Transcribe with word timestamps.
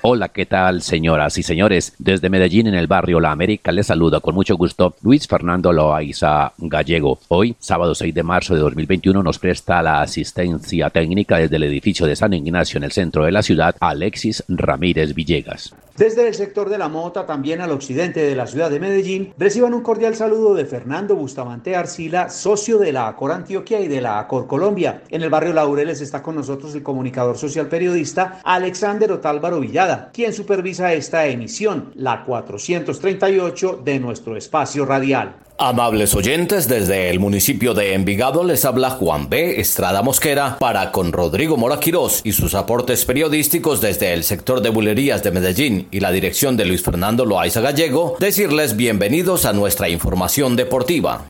Hola, 0.00 0.28
¿qué 0.28 0.46
tal, 0.46 0.80
señoras 0.82 1.38
y 1.38 1.42
señores? 1.42 1.92
Desde 1.98 2.30
Medellín, 2.30 2.68
en 2.68 2.74
el 2.74 2.86
barrio 2.86 3.18
La 3.18 3.32
América, 3.32 3.72
les 3.72 3.88
saluda 3.88 4.20
con 4.20 4.32
mucho 4.32 4.56
gusto 4.56 4.94
Luis 5.02 5.26
Fernando 5.26 5.72
Loaiza 5.72 6.52
Gallego. 6.56 7.18
Hoy, 7.26 7.56
sábado 7.58 7.96
6 7.96 8.14
de 8.14 8.22
marzo 8.22 8.54
de 8.54 8.60
2021, 8.60 9.20
nos 9.24 9.40
presta 9.40 9.82
la 9.82 10.00
asistencia 10.00 10.88
técnica 10.90 11.38
desde 11.38 11.56
el 11.56 11.64
edificio 11.64 12.06
de 12.06 12.14
San 12.14 12.32
Ignacio 12.32 12.78
en 12.78 12.84
el 12.84 12.92
centro 12.92 13.24
de 13.24 13.32
la 13.32 13.42
ciudad, 13.42 13.74
Alexis 13.80 14.44
Ramírez 14.46 15.14
Villegas. 15.14 15.74
Desde 15.98 16.28
el 16.28 16.34
sector 16.34 16.68
de 16.68 16.78
la 16.78 16.88
Mota, 16.88 17.26
también 17.26 17.60
al 17.60 17.72
occidente 17.72 18.20
de 18.20 18.36
la 18.36 18.46
ciudad 18.46 18.70
de 18.70 18.78
Medellín, 18.78 19.34
reciban 19.36 19.74
un 19.74 19.82
cordial 19.82 20.14
saludo 20.14 20.54
de 20.54 20.64
Fernando 20.64 21.16
Bustamante 21.16 21.74
Arcila, 21.74 22.30
socio 22.30 22.78
de 22.78 22.92
la 22.92 23.08
ACOR 23.08 23.32
Antioquia 23.32 23.80
y 23.80 23.88
de 23.88 24.00
la 24.00 24.20
ACOR 24.20 24.46
Colombia. 24.46 25.02
En 25.10 25.22
el 25.22 25.28
barrio 25.28 25.52
Laureles 25.52 26.00
está 26.00 26.22
con 26.22 26.36
nosotros 26.36 26.72
el 26.76 26.84
comunicador 26.84 27.36
social 27.36 27.66
periodista 27.66 28.40
Alexander 28.44 29.10
Otálvaro 29.10 29.58
Villada, 29.58 30.10
quien 30.12 30.32
supervisa 30.32 30.92
esta 30.92 31.26
emisión, 31.26 31.90
la 31.96 32.22
438 32.24 33.80
de 33.84 33.98
nuestro 33.98 34.36
espacio 34.36 34.86
radial. 34.86 35.47
Amables 35.60 36.14
oyentes, 36.14 36.68
desde 36.68 37.10
el 37.10 37.18
municipio 37.18 37.74
de 37.74 37.94
Envigado 37.94 38.44
les 38.44 38.64
habla 38.64 38.90
Juan 38.90 39.28
B. 39.28 39.60
Estrada 39.60 40.02
Mosquera 40.02 40.56
para 40.60 40.92
con 40.92 41.12
Rodrigo 41.12 41.56
Mora 41.56 41.80
Quirós 41.80 42.20
y 42.22 42.30
sus 42.30 42.54
aportes 42.54 43.04
periodísticos 43.04 43.80
desde 43.80 44.12
el 44.14 44.22
sector 44.22 44.60
de 44.60 44.70
bulerías 44.70 45.24
de 45.24 45.32
Medellín 45.32 45.88
y 45.90 45.98
la 45.98 46.12
dirección 46.12 46.56
de 46.56 46.64
Luis 46.64 46.84
Fernando 46.84 47.24
Loaiza 47.24 47.60
Gallego, 47.60 48.16
decirles 48.20 48.76
bienvenidos 48.76 49.46
a 49.46 49.52
nuestra 49.52 49.88
información 49.88 50.54
deportiva. 50.54 51.26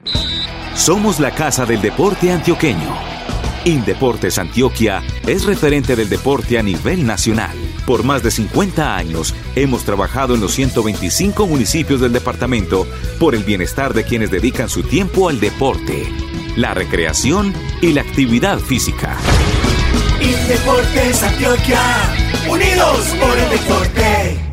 Somos 0.75 1.21
la 1.21 1.31
Casa 1.31 1.65
del 1.65 1.81
Deporte 1.81 2.31
Antioqueño. 2.31 3.18
Indeportes 3.65 4.39
Antioquia 4.39 5.03
es 5.27 5.45
referente 5.45 5.97
del 5.97 6.09
deporte 6.09 6.59
a 6.59 6.63
nivel 6.63 7.07
nacional. 7.07 7.57
Por 7.87 8.05
más 8.05 8.23
de 8.23 8.31
50 8.31 8.97
años 8.97 9.35
hemos 9.57 9.85
trabajado 9.85 10.35
en 10.35 10.41
los 10.41 10.53
125 10.53 11.47
municipios 11.47 12.01
del 12.01 12.13
departamento 12.13 12.87
por 13.19 13.35
el 13.35 13.45
bienestar 13.45 13.95
de 13.95 14.05
quienes 14.05 14.31
dedican 14.31 14.69
su 14.69 14.83
tiempo 14.83 15.29
al 15.29 15.41
deporte, 15.41 16.09
la 16.57 16.75
recreación 16.75 17.53
y 17.83 17.93
la 17.93 18.03
actividad 18.03 18.59
física. 18.59 19.17
Indeportes 20.21 21.23
Antioquia, 21.23 21.81
unidos 22.51 23.15
por 23.21 23.39
el 23.39 23.51
deporte. 23.51 24.49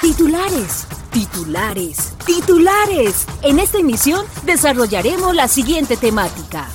Titulares, 0.00 0.86
titulares, 1.10 2.14
titulares. 2.24 3.26
En 3.42 3.58
esta 3.58 3.78
emisión 3.78 4.24
desarrollaremos 4.44 5.34
la 5.34 5.48
siguiente 5.48 5.96
temática. 5.96 6.68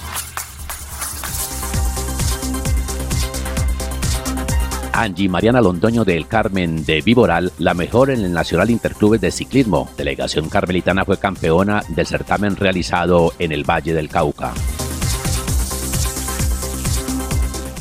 Angie 5.04 5.28
Mariana 5.28 5.60
Londoño 5.60 6.06
del 6.06 6.28
Carmen 6.28 6.86
de 6.86 7.02
Viboral, 7.02 7.52
la 7.58 7.74
mejor 7.74 8.10
en 8.10 8.22
el 8.22 8.32
Nacional 8.32 8.70
Interclubes 8.70 9.20
de 9.20 9.32
Ciclismo. 9.32 9.90
Delegación 9.98 10.48
Carmelitana 10.48 11.04
fue 11.04 11.20
campeona 11.20 11.84
del 11.90 12.08
certamen 12.08 12.56
realizado 12.56 13.34
en 13.38 13.52
el 13.52 13.70
Valle 13.70 13.94
del 13.94 14.08
Cauca. 14.08 14.54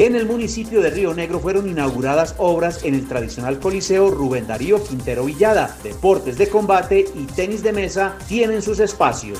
En 0.00 0.16
el 0.16 0.26
municipio 0.26 0.80
de 0.80 0.90
Río 0.90 1.14
Negro 1.14 1.38
fueron 1.38 1.68
inauguradas 1.68 2.34
obras 2.38 2.82
en 2.82 2.94
el 2.94 3.06
tradicional 3.06 3.60
Coliseo 3.60 4.10
Rubén 4.10 4.48
Darío 4.48 4.82
Quintero 4.82 5.24
Villada. 5.24 5.76
Deportes 5.84 6.38
de 6.38 6.48
combate 6.48 7.04
y 7.14 7.26
tenis 7.26 7.62
de 7.62 7.72
mesa 7.72 8.16
tienen 8.26 8.62
sus 8.62 8.80
espacios. 8.80 9.38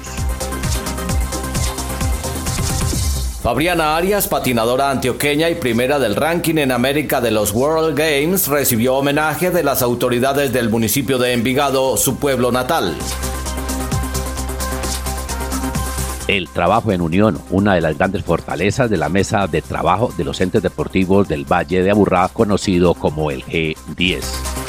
Fabriana 3.43 3.97
Arias, 3.97 4.29
patinadora 4.29 4.93
antioqueña 4.93 5.51
y 5.51 5.57
primera 5.57 5.99
del 5.99 6.15
ranking 6.15 6.59
en 6.59 6.71
América 6.71 7.21
de 7.21 7.33
los 7.33 7.53
World 7.53 7.99
Games, 7.99 8.47
recibió 8.47 8.95
homenaje 8.95 9.51
de 9.51 9.65
las 9.65 9.83
autoridades 9.83 10.53
del 10.53 10.71
municipio 10.71 11.19
de 11.19 11.33
Envigado, 11.33 11.97
su 11.97 12.19
pueblo 12.19 12.53
natal. 12.53 12.95
El 16.29 16.49
trabajo 16.51 16.93
en 16.93 17.01
unión, 17.01 17.41
una 17.51 17.75
de 17.75 17.81
las 17.81 17.99
grandes 17.99 18.23
fortalezas 18.23 18.89
de 18.89 18.97
la 18.97 19.09
mesa 19.09 19.49
de 19.49 19.61
trabajo 19.61 20.15
de 20.17 20.23
los 20.23 20.41
entes 20.41 20.63
deportivos 20.63 21.27
del 21.27 21.45
Valle 21.45 21.83
de 21.83 21.91
Aburrá, 21.91 22.29
conocido 22.29 22.95
como 22.95 23.33
el 23.33 23.45
G10. 23.45 24.62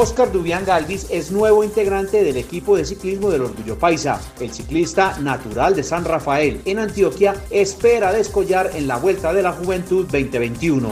Oscar 0.00 0.30
Dubián 0.30 0.64
Galvis 0.64 1.08
es 1.10 1.32
nuevo 1.32 1.64
integrante 1.64 2.22
del 2.22 2.36
equipo 2.36 2.76
de 2.76 2.84
ciclismo 2.84 3.30
del 3.30 3.42
Orgullo 3.42 3.76
Paisa. 3.76 4.20
El 4.38 4.54
ciclista 4.54 5.18
natural 5.18 5.74
de 5.74 5.82
San 5.82 6.04
Rafael 6.04 6.62
en 6.66 6.78
Antioquia 6.78 7.34
espera 7.50 8.12
descollar 8.12 8.70
en 8.74 8.86
la 8.86 8.98
Vuelta 8.98 9.32
de 9.32 9.42
la 9.42 9.50
Juventud 9.50 10.04
2021. 10.04 10.88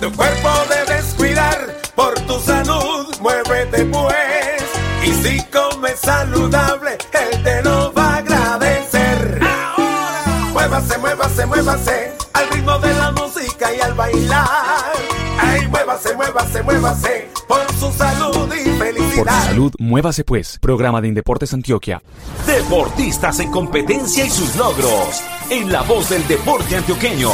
Tu 0.00 0.12
cuerpo 0.12 0.48
debes 0.68 1.12
cuidar 1.14 1.76
por 1.96 2.14
tu 2.20 2.38
salud, 2.38 3.12
muévete 3.20 3.84
pues. 3.86 4.62
Y 5.04 5.12
si 5.24 5.42
comes 5.46 5.98
saludable, 5.98 6.98
él 7.12 7.42
te 7.42 7.62
lo 7.62 7.92
va 7.94 8.14
a 8.14 8.16
agradecer. 8.18 9.40
Ahora, 9.42 10.50
muévase, 10.52 10.98
muévase, 10.98 11.46
muévase 11.46 12.12
al 12.32 12.48
ritmo 12.50 12.78
de 12.78 12.94
la 12.94 13.10
música 13.10 13.74
y 13.74 13.80
al 13.80 13.94
bailar. 13.94 15.09
Ay, 15.42 15.66
muévase, 15.68 16.14
muévase, 16.16 16.62
muévase 16.62 17.28
por 17.48 17.72
su 17.72 17.90
salud 17.92 18.48
y 18.52 18.68
felicidad. 18.78 19.24
Por 19.24 19.32
su 19.32 19.46
salud, 19.46 19.72
muévase 19.78 20.24
pues. 20.24 20.58
Programa 20.60 21.00
de 21.00 21.08
Indeportes 21.08 21.54
Antioquia. 21.54 22.02
Deportistas 22.46 23.40
en 23.40 23.50
competencia 23.50 24.24
y 24.24 24.30
sus 24.30 24.54
logros. 24.56 25.22
En 25.48 25.72
la 25.72 25.82
voz 25.82 26.10
del 26.10 26.26
deporte 26.28 26.76
antioqueño. 26.76 27.30